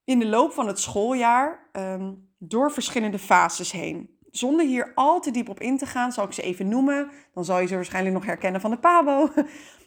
in 0.04 0.18
de 0.18 0.26
loop 0.26 0.52
van 0.52 0.66
het 0.66 0.78
schooljaar 0.78 1.68
um, 1.72 2.28
door 2.38 2.72
verschillende 2.72 3.18
fases 3.18 3.72
heen. 3.72 4.16
Zonder 4.30 4.66
hier 4.66 4.92
al 4.94 5.20
te 5.20 5.30
diep 5.30 5.48
op 5.48 5.60
in 5.60 5.78
te 5.78 5.86
gaan, 5.86 6.12
zal 6.12 6.24
ik 6.24 6.32
ze 6.32 6.42
even 6.42 6.68
noemen. 6.68 7.10
Dan 7.34 7.44
zal 7.44 7.58
je 7.58 7.66
ze 7.66 7.74
waarschijnlijk 7.74 8.14
nog 8.14 8.24
herkennen 8.24 8.60
van 8.60 8.70
de 8.70 8.78
PABO. 8.78 9.28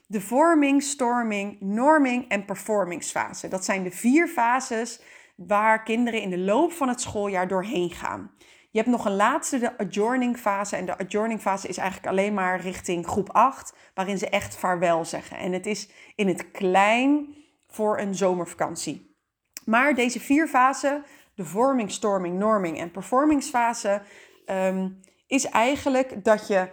De 0.08 0.22
vorming, 0.22 0.84
storming, 0.84 1.58
norming 1.60 2.30
en 2.30 2.46
performingsfase. 2.46 3.48
Dat 3.48 3.66
zijn 3.66 3.84
de 3.84 3.92
vier 3.92 4.28
fases 4.28 5.02
waar 5.36 5.84
kinderen 5.84 6.22
in 6.22 6.30
de 6.30 6.38
loop 6.38 6.72
van 6.72 6.88
het 6.88 7.02
schooljaar 7.02 7.48
doorheen 7.48 7.90
gaan. 7.90 8.32
Je 8.72 8.78
hebt 8.78 8.92
nog 8.92 9.06
een 9.06 9.16
laatste, 9.16 9.60
de 9.60 9.78
adjourning 9.78 10.38
fase. 10.38 10.76
En 10.76 10.86
de 10.86 10.98
adjourning 10.98 11.42
fase 11.42 11.68
is 11.68 11.78
eigenlijk 11.78 12.08
alleen 12.08 12.34
maar 12.34 12.60
richting 12.60 13.08
groep 13.08 13.30
8, 13.30 13.76
waarin 13.94 14.18
ze 14.18 14.30
echt 14.30 14.56
vaarwel 14.56 15.06
zeggen. 15.06 15.38
En 15.38 15.52
het 15.52 15.66
is 15.66 15.90
in 16.16 16.28
het 16.28 16.52
klein 16.52 17.36
voor 17.68 18.00
een 18.00 18.16
zomervakantie. 18.16 19.16
Maar 19.66 19.94
deze 19.94 20.20
vier 20.20 20.48
fasen, 20.48 21.04
de 21.36 21.46
vorming, 21.46 21.92
storming, 21.92 22.38
norming 22.38 22.80
en 22.80 22.92
performingsfase, 22.92 24.02
um, 24.46 25.00
is 25.28 25.46
eigenlijk 25.46 26.24
dat 26.24 26.48
je 26.48 26.72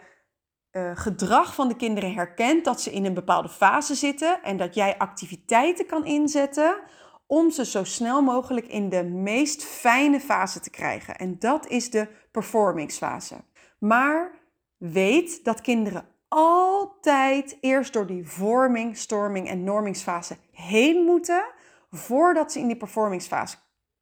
uh, 0.72 0.90
gedrag 0.94 1.54
van 1.54 1.68
de 1.68 1.76
kinderen 1.76 2.14
herkent 2.14 2.64
dat 2.64 2.80
ze 2.80 2.92
in 2.92 3.04
een 3.04 3.14
bepaalde 3.14 3.48
fase 3.48 3.94
zitten 3.94 4.42
en 4.42 4.56
dat 4.56 4.74
jij 4.74 4.98
activiteiten 4.98 5.86
kan 5.86 6.04
inzetten 6.04 6.80
om 7.28 7.50
ze 7.50 7.64
zo 7.64 7.84
snel 7.84 8.22
mogelijk 8.22 8.66
in 8.66 8.88
de 8.88 9.04
meest 9.04 9.64
fijne 9.64 10.20
fase 10.20 10.60
te 10.60 10.70
krijgen. 10.70 11.16
En 11.16 11.38
dat 11.38 11.66
is 11.66 11.90
de 11.90 12.08
performingsfase. 12.30 13.34
Maar 13.78 14.30
weet 14.76 15.44
dat 15.44 15.60
kinderen 15.60 16.08
altijd 16.28 17.56
eerst 17.60 17.92
door 17.92 18.06
die 18.06 18.28
vorming, 18.28 18.96
storming 18.96 19.48
en 19.48 19.64
normingsfase 19.64 20.36
heen 20.52 21.04
moeten 21.04 21.44
voordat 21.90 22.52
ze 22.52 22.58
in 22.58 22.66
die 22.66 22.76
performingsfase 22.76 23.56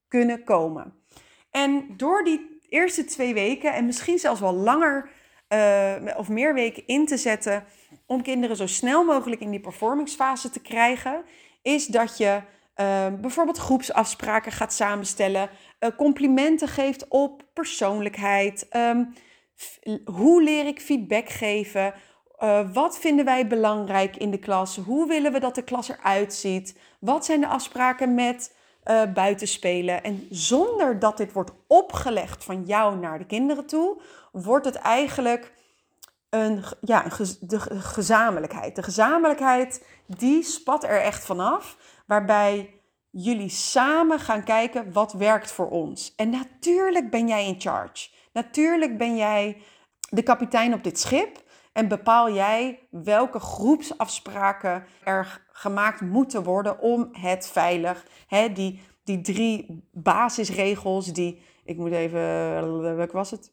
kunnen 0.09 0.45
komen. 0.45 0.95
En 1.51 1.97
door 1.97 2.25
die 2.25 2.59
eerste 2.69 3.05
twee 3.05 3.35
weken 3.35 3.75
en 3.75 3.87
misschien 3.87 4.19
zelfs 4.19 4.41
wel 4.41 4.55
langer 4.55 5.11
uh, 5.49 5.95
of 6.17 6.29
meer 6.29 6.55
weken 6.55 6.87
in 6.87 7.07
te 7.07 7.17
zetten 7.17 7.65
om 8.07 8.23
kinderen 8.23 8.57
zo 8.57 8.67
snel 8.67 9.05
mogelijk 9.05 9.41
in 9.41 9.51
die 9.51 9.61
performingsfase 9.61 10.51
te 10.51 10.61
krijgen, 10.61 11.25
is 11.63 11.87
dat 11.87 12.19
je 12.19 12.43
uh, 12.77 13.07
bijvoorbeeld 13.21 13.59
groepsafspraken 13.59 14.53
gaat 14.53 14.73
samenstellen, 14.73 15.51
uh, 15.81 15.91
complimenten 15.97 16.69
geeft 16.69 17.09
op 17.09 17.43
persoonlijkheid. 17.53 18.67
Um, 18.77 19.15
hoe 20.05 20.43
leer 20.43 20.67
ik 20.67 20.81
feedback 20.81 21.29
geven? 21.29 21.95
Uh, 22.39 22.61
wat 22.73 22.99
vinden 22.99 23.25
wij 23.25 23.47
belangrijk 23.47 24.17
in 24.17 24.31
de 24.31 24.39
klas? 24.39 24.77
Hoe 24.77 25.09
willen 25.09 25.33
we 25.33 25.41
dat 25.41 25.55
de 25.55 25.63
klas 25.63 25.89
eruit 25.89 26.35
ziet? 26.35 26.79
Wat 27.01 27.25
zijn 27.25 27.41
de 27.41 27.47
afspraken 27.47 28.15
met 28.15 28.57
uh, 28.85 29.03
buitenspelen? 29.15 30.03
En 30.03 30.27
zonder 30.31 30.99
dat 30.99 31.17
dit 31.17 31.33
wordt 31.33 31.53
opgelegd 31.67 32.45
van 32.45 32.63
jou 32.65 32.97
naar 32.97 33.19
de 33.19 33.27
kinderen 33.27 33.67
toe, 33.67 34.01
wordt 34.33 34.67
het 34.67 34.75
eigenlijk 34.75 35.53
een, 36.31 36.65
ja, 36.81 37.05
de 37.41 37.61
gezamenlijkheid. 37.81 38.77
De 38.77 38.83
gezamenlijkheid 38.83 39.87
die 40.07 40.43
spat 40.43 40.85
er 40.85 41.01
echt 41.01 41.25
vanaf 41.25 41.77
waarbij 42.07 42.81
jullie 43.11 43.49
samen 43.49 44.21
gaan 44.21 44.45
kijken 44.45 44.93
wat 44.93 45.13
werkt 45.13 45.53
voor 45.53 45.69
ons. 45.69 46.15
En 46.15 46.31
natuurlijk 46.31 47.11
ben 47.11 47.29
jij 47.29 47.47
in 47.47 47.61
charge. 47.61 48.09
Natuurlijk 48.33 48.99
ben 48.99 49.17
jij 49.17 49.63
de 50.11 50.23
kapitein 50.23 50.75
op 50.75 50.85
dit 50.85 50.99
schip 50.99 51.45
en 51.73 51.89
bepaal 51.89 52.33
jij 52.33 52.89
welke 52.91 53.39
groepsafspraken 53.39 54.85
er 55.05 55.47
gemaakt 55.53 56.01
moeten 56.01 56.43
worden 56.43 56.81
om 56.81 57.09
het 57.13 57.49
veilig, 57.49 58.07
hè, 58.27 58.53
die, 58.53 58.81
die 59.05 59.21
drie 59.21 59.89
basisregels, 59.93 61.13
die, 61.13 61.43
ik 61.65 61.77
moet 61.77 61.93
even, 61.93 62.97
welke 62.97 63.17
was 63.17 63.31
het? 63.31 63.53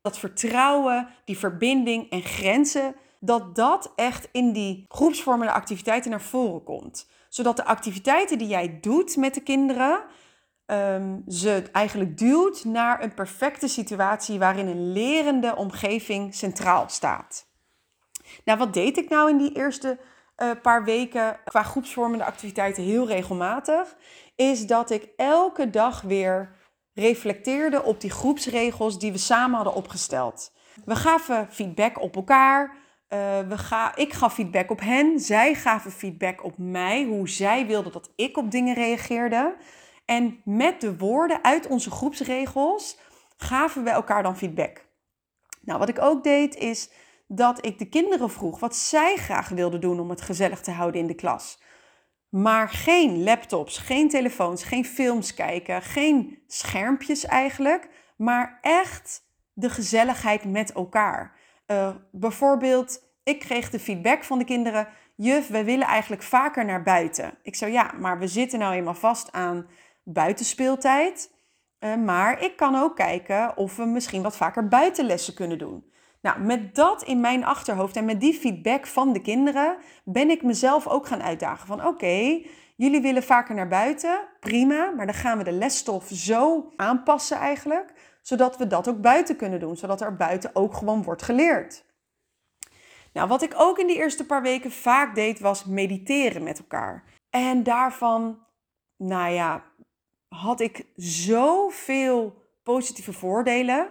Dat 0.00 0.18
vertrouwen, 0.18 1.08
die 1.24 1.38
verbinding 1.38 2.10
en 2.10 2.22
grenzen, 2.22 2.94
dat 3.20 3.54
dat 3.54 3.92
echt 3.96 4.28
in 4.32 4.52
die 4.52 4.84
groepsvormende 4.88 5.52
activiteiten 5.52 6.10
naar 6.10 6.22
voren 6.22 6.62
komt 6.62 7.06
zodat 7.34 7.56
de 7.56 7.64
activiteiten 7.64 8.38
die 8.38 8.48
jij 8.48 8.78
doet 8.80 9.16
met 9.16 9.34
de 9.34 9.40
kinderen 9.40 10.04
um, 10.66 11.24
ze 11.28 11.68
eigenlijk 11.72 12.18
duwt 12.18 12.64
naar 12.64 13.02
een 13.02 13.14
perfecte 13.14 13.68
situatie 13.68 14.38
waarin 14.38 14.66
een 14.66 14.92
lerende 14.92 15.56
omgeving 15.56 16.34
centraal 16.34 16.88
staat. 16.88 17.46
Nou, 18.44 18.58
wat 18.58 18.72
deed 18.72 18.96
ik 18.96 19.08
nou 19.08 19.30
in 19.30 19.38
die 19.38 19.56
eerste 19.56 19.98
uh, 20.36 20.50
paar 20.62 20.84
weken 20.84 21.40
qua 21.44 21.62
groepsvormende 21.62 22.24
activiteiten 22.24 22.82
heel 22.82 23.06
regelmatig? 23.06 23.96
Is 24.36 24.66
dat 24.66 24.90
ik 24.90 25.08
elke 25.16 25.70
dag 25.70 26.00
weer 26.00 26.56
reflecteerde 26.92 27.82
op 27.82 28.00
die 28.00 28.10
groepsregels 28.10 28.98
die 28.98 29.12
we 29.12 29.18
samen 29.18 29.56
hadden 29.56 29.74
opgesteld. 29.74 30.52
We 30.84 30.96
gaven 30.96 31.48
feedback 31.50 32.00
op 32.00 32.16
elkaar. 32.16 32.76
Uh, 33.14 33.48
we 33.48 33.58
ga, 33.58 33.96
ik 33.96 34.12
gaf 34.12 34.34
feedback 34.34 34.70
op 34.70 34.80
hen. 34.80 35.20
Zij 35.20 35.54
gaven 35.54 35.90
feedback 35.90 36.44
op 36.44 36.58
mij. 36.58 37.04
Hoe 37.04 37.28
zij 37.28 37.66
wilden 37.66 37.92
dat 37.92 38.12
ik 38.16 38.36
op 38.36 38.50
dingen 38.50 38.74
reageerde. 38.74 39.56
En 40.04 40.40
met 40.44 40.80
de 40.80 40.96
woorden 40.96 41.44
uit 41.44 41.66
onze 41.66 41.90
groepsregels 41.90 42.98
gaven 43.36 43.84
we 43.84 43.90
elkaar 43.90 44.22
dan 44.22 44.36
feedback. 44.36 44.84
Nou, 45.60 45.78
wat 45.78 45.88
ik 45.88 46.00
ook 46.00 46.24
deed 46.24 46.56
is 46.56 46.90
dat 47.26 47.66
ik 47.66 47.78
de 47.78 47.88
kinderen 47.88 48.30
vroeg 48.30 48.60
wat 48.60 48.76
zij 48.76 49.16
graag 49.16 49.48
wilden 49.48 49.80
doen 49.80 50.00
om 50.00 50.10
het 50.10 50.20
gezellig 50.20 50.60
te 50.60 50.70
houden 50.70 51.00
in 51.00 51.06
de 51.06 51.14
klas. 51.14 51.62
Maar 52.28 52.68
geen 52.68 53.22
laptops, 53.22 53.78
geen 53.78 54.08
telefoons, 54.08 54.64
geen 54.64 54.84
films 54.84 55.34
kijken, 55.34 55.82
geen 55.82 56.42
schermpjes 56.46 57.24
eigenlijk, 57.24 57.88
maar 58.16 58.58
echt 58.60 59.22
de 59.52 59.70
gezelligheid 59.70 60.44
met 60.44 60.72
elkaar. 60.72 61.42
Uh, 61.66 61.94
bijvoorbeeld, 62.10 63.02
ik 63.22 63.38
kreeg 63.38 63.70
de 63.70 63.78
feedback 63.78 64.24
van 64.24 64.38
de 64.38 64.44
kinderen: 64.44 64.88
Juf, 65.14 65.48
wij 65.48 65.64
willen 65.64 65.86
eigenlijk 65.86 66.22
vaker 66.22 66.64
naar 66.64 66.82
buiten. 66.82 67.38
Ik 67.42 67.54
zou 67.54 67.72
ja, 67.72 67.92
maar 67.98 68.18
we 68.18 68.28
zitten 68.28 68.58
nou 68.58 68.74
eenmaal 68.74 68.94
vast 68.94 69.32
aan 69.32 69.66
buitenspeeltijd. 70.02 71.32
Uh, 71.80 71.96
maar 71.96 72.42
ik 72.42 72.56
kan 72.56 72.74
ook 72.74 72.96
kijken 72.96 73.56
of 73.56 73.76
we 73.76 73.84
misschien 73.84 74.22
wat 74.22 74.36
vaker 74.36 74.68
buitenlessen 74.68 75.34
kunnen 75.34 75.58
doen. 75.58 75.92
Nou, 76.24 76.40
met 76.40 76.74
dat 76.74 77.02
in 77.02 77.20
mijn 77.20 77.44
achterhoofd 77.44 77.96
en 77.96 78.04
met 78.04 78.20
die 78.20 78.34
feedback 78.34 78.86
van 78.86 79.12
de 79.12 79.20
kinderen 79.20 79.76
ben 80.04 80.30
ik 80.30 80.42
mezelf 80.42 80.86
ook 80.86 81.06
gaan 81.06 81.22
uitdagen 81.22 81.66
van 81.66 81.86
oké, 81.86 82.42
jullie 82.76 83.00
willen 83.00 83.22
vaker 83.22 83.54
naar 83.54 83.68
buiten, 83.68 84.20
prima, 84.40 84.90
maar 84.90 85.06
dan 85.06 85.14
gaan 85.14 85.38
we 85.38 85.44
de 85.44 85.52
lesstof 85.52 86.08
zo 86.08 86.72
aanpassen 86.76 87.36
eigenlijk, 87.36 87.92
zodat 88.24 88.56
we 88.56 88.66
dat 88.66 88.88
ook 88.88 89.00
buiten 89.00 89.36
kunnen 89.36 89.60
doen, 89.60 89.76
zodat 89.76 90.00
er 90.00 90.16
buiten 90.16 90.50
ook 90.52 90.74
gewoon 90.74 91.02
wordt 91.02 91.22
geleerd. 91.22 91.84
Nou, 93.12 93.28
wat 93.28 93.42
ik 93.42 93.54
ook 93.56 93.78
in 93.78 93.86
die 93.86 93.96
eerste 93.96 94.26
paar 94.26 94.42
weken 94.42 94.70
vaak 94.70 95.14
deed 95.14 95.40
was 95.40 95.64
mediteren 95.64 96.42
met 96.42 96.58
elkaar. 96.58 97.04
En 97.30 97.62
daarvan, 97.62 98.38
nou 98.96 99.32
ja, 99.32 99.62
had 100.28 100.60
ik 100.60 100.86
zoveel 100.96 102.42
positieve 102.62 103.12
voordelen. 103.12 103.90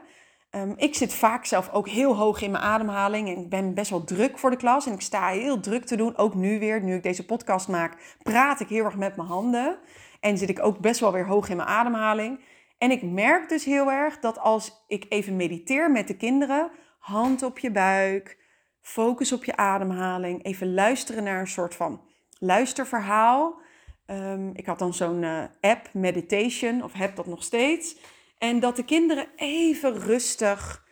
Um, 0.52 0.74
ik 0.78 0.96
zit 0.96 1.14
vaak 1.14 1.46
zelf 1.46 1.70
ook 1.72 1.88
heel 1.88 2.16
hoog 2.16 2.42
in 2.42 2.52
mijn 2.52 2.64
ademhaling 2.64 3.28
en 3.28 3.38
ik 3.38 3.50
ben 3.50 3.74
best 3.74 3.90
wel 3.90 4.04
druk 4.04 4.38
voor 4.40 4.50
de 4.50 4.56
klas 4.56 4.86
en 4.86 4.94
ik 4.94 5.02
sta 5.02 5.28
heel 5.28 5.60
druk 5.60 5.86
te 5.86 5.96
doen. 5.96 6.18
Ook 6.18 6.34
nu 6.34 6.60
weer, 6.60 6.84
nu 6.84 6.96
ik 6.96 7.04
deze 7.04 7.26
podcast 7.26 7.68
maak, 7.68 8.16
praat 8.24 8.60
ik 8.60 8.68
heel 8.68 8.86
erg 8.86 8.98
met 8.98 9.16
mijn 9.16 9.28
handen 9.28 9.78
en 10.20 10.38
zit 10.38 10.50
ik 10.50 10.64
ook 10.64 10.80
best 10.80 11.00
wel 11.00 11.12
weer 11.12 11.28
hoog 11.28 11.50
in 11.50 11.58
mijn 11.58 11.70
ademhaling. 11.70 12.40
En 12.84 12.92
ik 12.92 13.04
merk 13.04 13.50
dus 13.50 13.66
heel 13.66 13.92
erg 13.92 14.20
dat 14.20 14.40
als 14.40 14.84
ik 14.88 15.06
even 15.10 15.36
mediteer 15.36 15.92
met 15.92 16.08
de 16.08 16.18
kinderen, 16.18 16.72
hand 17.00 17.44
op 17.44 17.60
je 17.60 17.72
buik, 17.72 18.38
focus 18.82 19.32
op 19.32 19.44
je 19.44 19.56
ademhaling, 19.56 20.46
even 20.46 20.74
luisteren 20.74 21.24
naar 21.24 21.40
een 21.40 21.48
soort 21.48 21.76
van 21.76 22.02
luisterverhaal. 22.40 23.60
Um, 24.08 24.52
ik 24.56 24.66
had 24.66 24.80
dan 24.80 24.94
zo'n 24.94 25.22
uh, 25.22 25.44
app, 25.62 25.90
meditation, 25.94 26.84
of 26.84 26.94
heb 26.94 27.16
dat 27.16 27.26
nog 27.26 27.44
steeds. 27.44 27.98
En 28.38 28.60
dat 28.60 28.76
de 28.76 28.86
kinderen 28.86 29.28
even 29.36 30.00
rustig 30.00 30.86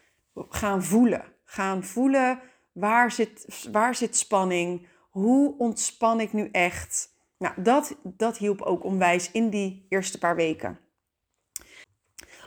gaan 0.50 0.84
voelen. 0.84 1.24
Gaan 1.44 1.84
voelen 1.84 2.40
waar 2.72 3.12
zit, 3.12 3.66
waar 3.72 3.96
zit 3.96 4.18
spanning? 4.18 4.88
Hoe 5.10 5.58
ontspan 5.58 6.20
ik 6.20 6.34
nu 6.34 6.50
echt? 6.52 7.10
Nou, 7.38 7.62
dat, 7.62 7.98
dat 8.04 8.38
hielp 8.38 8.62
ook 8.62 8.84
onwijs 8.84 9.32
in 9.32 9.50
die 9.50 9.86
eerste 9.90 10.18
paar 10.18 10.36
weken. 10.36 10.80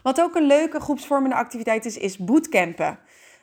Wat 0.05 0.21
ook 0.21 0.35
een 0.35 0.47
leuke 0.47 0.81
groepsvormende 0.81 1.37
activiteit 1.37 1.85
is, 1.85 1.99
is 1.99 2.19
bootcampen. 2.19 2.99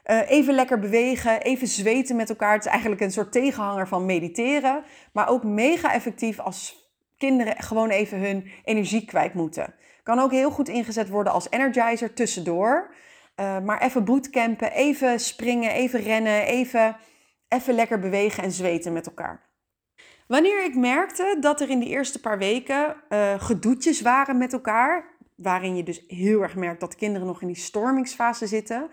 Uh, 0.06 0.30
even 0.30 0.54
lekker 0.54 0.80
bewegen, 0.80 1.42
even 1.42 1.68
zweten 1.68 2.16
met 2.16 2.30
elkaar. 2.30 2.54
Het 2.54 2.66
is 2.66 2.72
eigenlijk 2.72 3.02
een 3.02 3.12
soort 3.12 3.32
tegenhanger 3.32 3.88
van 3.88 4.06
mediteren. 4.06 4.84
Maar 5.14 5.28
ook 5.28 5.44
mega 5.44 5.94
effectief 5.94 6.40
als 6.40 6.90
kinderen 7.18 7.64
gewoon 7.64 7.90
even 7.90 8.20
hun 8.20 8.52
energie 8.64 9.06
kwijt 9.06 9.34
moeten. 9.34 9.74
Kan 10.04 10.20
ook 10.20 10.32
heel 10.32 10.52
goed 10.52 10.70
ingezet 10.70 11.10
worden 11.10 11.34
als 11.34 11.50
energizer 11.50 12.14
tussendoor. 12.14 12.94
Uh, 13.36 13.60
maar 13.60 13.82
even 13.82 14.06
bootcampen, 14.06 14.72
even 14.72 15.20
springen, 15.20 15.72
even 15.72 16.02
rennen, 16.02 16.42
even, 16.42 16.98
even 17.48 17.74
lekker 17.74 18.00
bewegen 18.00 18.44
en 18.44 18.52
zweten 18.52 18.94
met 18.94 19.06
elkaar. 19.06 19.50
Wanneer 20.28 20.64
ik 20.64 20.76
merkte 20.76 21.38
dat 21.40 21.62
er 21.62 21.70
in 21.70 21.80
die 21.80 21.90
eerste 21.90 22.20
paar 22.20 22.38
weken 22.38 22.96
uh, 23.10 23.34
gedoetjes 23.38 24.02
waren 24.02 24.38
met 24.38 24.54
elkaar, 24.54 25.11
waarin 25.42 25.76
je 25.76 25.84
dus 25.84 26.04
heel 26.08 26.42
erg 26.42 26.56
merkt 26.56 26.80
dat 26.80 26.96
kinderen 26.96 27.28
nog 27.28 27.42
in 27.42 27.48
die 27.48 27.56
stormingsfase 27.56 28.48
zitten, 28.48 28.90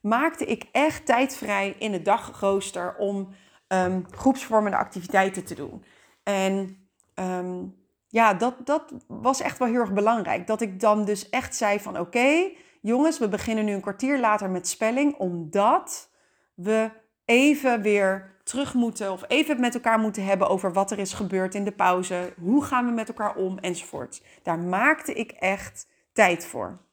maakte 0.00 0.44
ik 0.44 0.64
echt 0.72 1.06
tijd 1.06 1.36
vrij 1.36 1.76
in 1.78 1.92
de 1.92 2.02
dagrooster 2.02 2.96
om 2.96 3.28
um, 3.68 4.06
groepsvormende 4.10 4.76
activiteiten 4.76 5.44
te 5.44 5.54
doen. 5.54 5.84
En 6.22 6.76
um, 7.14 7.76
ja, 8.08 8.34
dat, 8.34 8.54
dat 8.66 8.92
was 9.06 9.40
echt 9.40 9.58
wel 9.58 9.68
heel 9.68 9.80
erg 9.80 9.92
belangrijk. 9.92 10.46
Dat 10.46 10.60
ik 10.60 10.80
dan 10.80 11.04
dus 11.04 11.28
echt 11.28 11.56
zei 11.56 11.80
van 11.80 11.98
oké, 11.98 12.50
jongens, 12.80 13.18
we 13.18 13.28
beginnen 13.28 13.64
nu 13.64 13.72
een 13.72 13.80
kwartier 13.80 14.20
later 14.20 14.50
met 14.50 14.68
spelling, 14.68 15.16
omdat 15.16 16.10
we 16.54 16.90
even 17.24 17.82
weer 17.82 18.36
terug 18.42 18.74
moeten 18.74 19.12
of 19.12 19.24
even 19.26 19.50
het 19.50 19.60
met 19.60 19.74
elkaar 19.74 19.98
moeten 19.98 20.24
hebben 20.24 20.48
over 20.48 20.72
wat 20.72 20.90
er 20.90 20.98
is 20.98 21.12
gebeurd 21.12 21.54
in 21.54 21.64
de 21.64 21.72
pauze, 21.72 22.34
hoe 22.40 22.64
gaan 22.64 22.86
we 22.86 22.92
met 22.92 23.08
elkaar 23.08 23.36
om 23.36 23.58
enzovoort. 23.58 24.22
Daar 24.42 24.58
maakte 24.58 25.12
ik 25.12 25.30
echt 25.30 25.87
tijd 26.18 26.46
voor. 26.46 26.86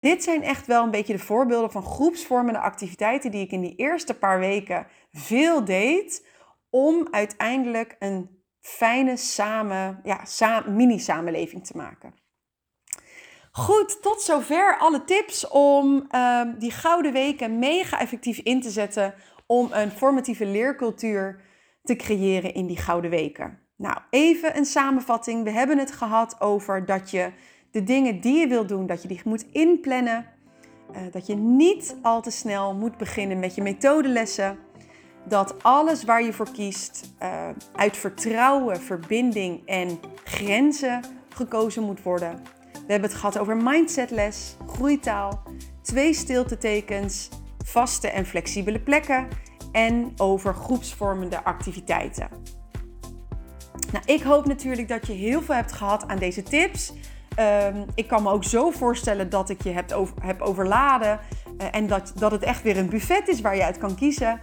Dit 0.00 0.22
zijn 0.22 0.42
echt 0.42 0.66
wel 0.66 0.84
een 0.84 0.90
beetje 0.90 1.12
de 1.12 1.18
voorbeelden 1.18 1.70
van 1.70 1.82
groepsvormende 1.82 2.58
activiteiten 2.58 3.30
die 3.30 3.44
ik 3.44 3.50
in 3.50 3.60
die 3.60 3.76
eerste 3.76 4.14
paar 4.14 4.38
weken 4.38 4.86
veel 5.10 5.64
deed 5.64 6.26
om 6.70 7.08
uiteindelijk 7.10 7.96
een 7.98 8.44
fijne 8.60 9.16
samen, 9.16 10.00
ja, 10.02 10.64
mini-samenleving 10.66 11.66
te 11.66 11.76
maken. 11.76 12.14
Goed, 13.50 14.02
tot 14.02 14.22
zover 14.22 14.78
alle 14.78 15.04
tips 15.04 15.48
om 15.48 16.06
ehm, 16.08 16.58
die 16.58 16.70
gouden 16.70 17.12
weken 17.12 17.58
mega 17.58 18.00
effectief 18.00 18.38
in 18.38 18.60
te 18.60 18.70
zetten 18.70 19.14
om 19.46 19.72
een 19.72 19.90
formatieve 19.90 20.46
leercultuur 20.46 21.42
te 21.82 21.96
creëren 21.96 22.54
in 22.54 22.66
die 22.66 22.78
gouden 22.78 23.10
weken. 23.10 23.58
Nou, 23.76 23.98
even 24.10 24.56
een 24.56 24.64
samenvatting. 24.64 25.44
We 25.44 25.50
hebben 25.50 25.78
het 25.78 25.92
gehad 25.92 26.40
over 26.40 26.86
dat 26.86 27.10
je 27.10 27.32
de 27.72 27.82
dingen 27.82 28.20
die 28.20 28.38
je 28.38 28.46
wilt 28.46 28.68
doen, 28.68 28.86
dat 28.86 29.02
je 29.02 29.08
die 29.08 29.20
moet 29.24 29.46
inplannen. 29.52 30.26
Uh, 30.92 30.98
dat 31.10 31.26
je 31.26 31.34
niet 31.34 31.96
al 32.02 32.22
te 32.22 32.30
snel 32.30 32.74
moet 32.74 32.96
beginnen 32.96 33.38
met 33.38 33.54
je 33.54 33.62
methodelessen 33.62 34.58
dat 35.24 35.62
alles 35.62 36.04
waar 36.04 36.22
je 36.22 36.32
voor 36.32 36.50
kiest 36.52 37.14
uh, 37.22 37.48
uit 37.72 37.96
vertrouwen, 37.96 38.80
verbinding 38.80 39.66
en 39.66 40.00
grenzen 40.24 41.00
gekozen 41.28 41.82
moet 41.82 42.02
worden. 42.02 42.42
We 42.72 42.92
hebben 42.92 43.10
het 43.10 43.18
gehad 43.18 43.38
over 43.38 43.56
mindsetles, 43.56 44.56
groeitaal, 44.66 45.42
twee 45.82 46.14
stiltetekens, 46.14 47.28
vaste 47.64 48.08
en 48.08 48.26
flexibele 48.26 48.80
plekken 48.80 49.28
en 49.72 50.12
over 50.16 50.54
groepsvormende 50.54 51.44
activiteiten. 51.44 52.28
Nou, 53.92 54.04
ik 54.06 54.22
hoop 54.22 54.46
natuurlijk 54.46 54.88
dat 54.88 55.06
je 55.06 55.12
heel 55.12 55.42
veel 55.42 55.54
hebt 55.54 55.72
gehad 55.72 56.08
aan 56.08 56.18
deze 56.18 56.42
tips. 56.42 56.92
Um, 57.38 57.84
ik 57.94 58.08
kan 58.08 58.22
me 58.22 58.30
ook 58.30 58.44
zo 58.44 58.70
voorstellen 58.70 59.30
dat 59.30 59.50
ik 59.50 59.62
je 59.62 59.70
heb, 59.70 59.92
over, 59.92 60.14
heb 60.20 60.40
overladen 60.40 61.20
uh, 61.60 61.66
en 61.70 61.86
dat, 61.86 62.12
dat 62.18 62.30
het 62.30 62.42
echt 62.42 62.62
weer 62.62 62.78
een 62.78 62.88
buffet 62.88 63.28
is 63.28 63.40
waar 63.40 63.56
je 63.56 63.64
uit 63.64 63.78
kan 63.78 63.94
kiezen. 63.94 64.40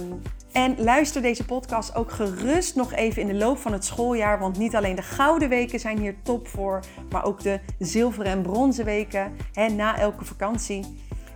Um, 0.00 0.22
en 0.52 0.74
luister 0.78 1.22
deze 1.22 1.44
podcast 1.44 1.94
ook 1.94 2.10
gerust 2.10 2.76
nog 2.76 2.92
even 2.92 3.22
in 3.22 3.28
de 3.28 3.34
loop 3.34 3.58
van 3.58 3.72
het 3.72 3.84
schooljaar. 3.84 4.38
Want 4.38 4.58
niet 4.58 4.76
alleen 4.76 4.94
de 4.94 5.02
gouden 5.02 5.48
weken 5.48 5.80
zijn 5.80 5.98
hier 5.98 6.14
top 6.22 6.48
voor, 6.48 6.80
maar 7.10 7.24
ook 7.24 7.42
de 7.42 7.60
zilveren 7.78 8.32
en 8.32 8.42
bronzen 8.42 8.84
weken. 8.84 9.32
Hè, 9.52 9.68
na 9.68 9.98
elke 9.98 10.24
vakantie 10.24 10.80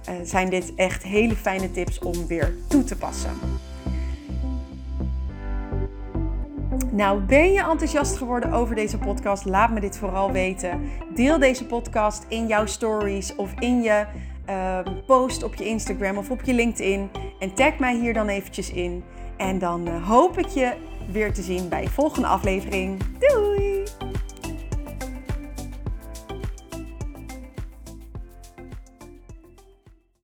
uh, 0.08 0.14
zijn 0.22 0.50
dit 0.50 0.74
echt 0.74 1.02
hele 1.02 1.36
fijne 1.36 1.70
tips 1.70 1.98
om 1.98 2.26
weer 2.26 2.54
toe 2.68 2.84
te 2.84 2.96
passen. 2.96 3.30
Nou, 6.90 7.20
ben 7.20 7.52
je 7.52 7.60
enthousiast 7.60 8.16
geworden 8.16 8.52
over 8.52 8.74
deze 8.74 8.98
podcast? 8.98 9.44
Laat 9.44 9.70
me 9.70 9.80
dit 9.80 9.98
vooral 9.98 10.32
weten. 10.32 10.80
Deel 11.14 11.38
deze 11.38 11.66
podcast 11.66 12.24
in 12.28 12.46
jouw 12.46 12.66
stories 12.66 13.34
of 13.36 13.52
in 13.58 13.82
je 13.82 14.06
uh, 14.48 14.78
post 15.06 15.42
op 15.42 15.54
je 15.54 15.64
Instagram 15.64 16.16
of 16.18 16.30
op 16.30 16.42
je 16.42 16.54
LinkedIn. 16.54 17.10
En 17.38 17.54
tag 17.54 17.78
mij 17.78 17.96
hier 17.96 18.14
dan 18.14 18.28
eventjes 18.28 18.70
in. 18.70 19.04
En 19.36 19.58
dan 19.58 19.88
uh, 19.88 20.08
hoop 20.08 20.38
ik 20.38 20.48
je 20.48 20.72
weer 21.10 21.32
te 21.32 21.42
zien 21.42 21.68
bij 21.68 21.82
de 21.84 21.90
volgende 21.90 22.28
aflevering. 22.28 23.00
Doei! 23.18 24.09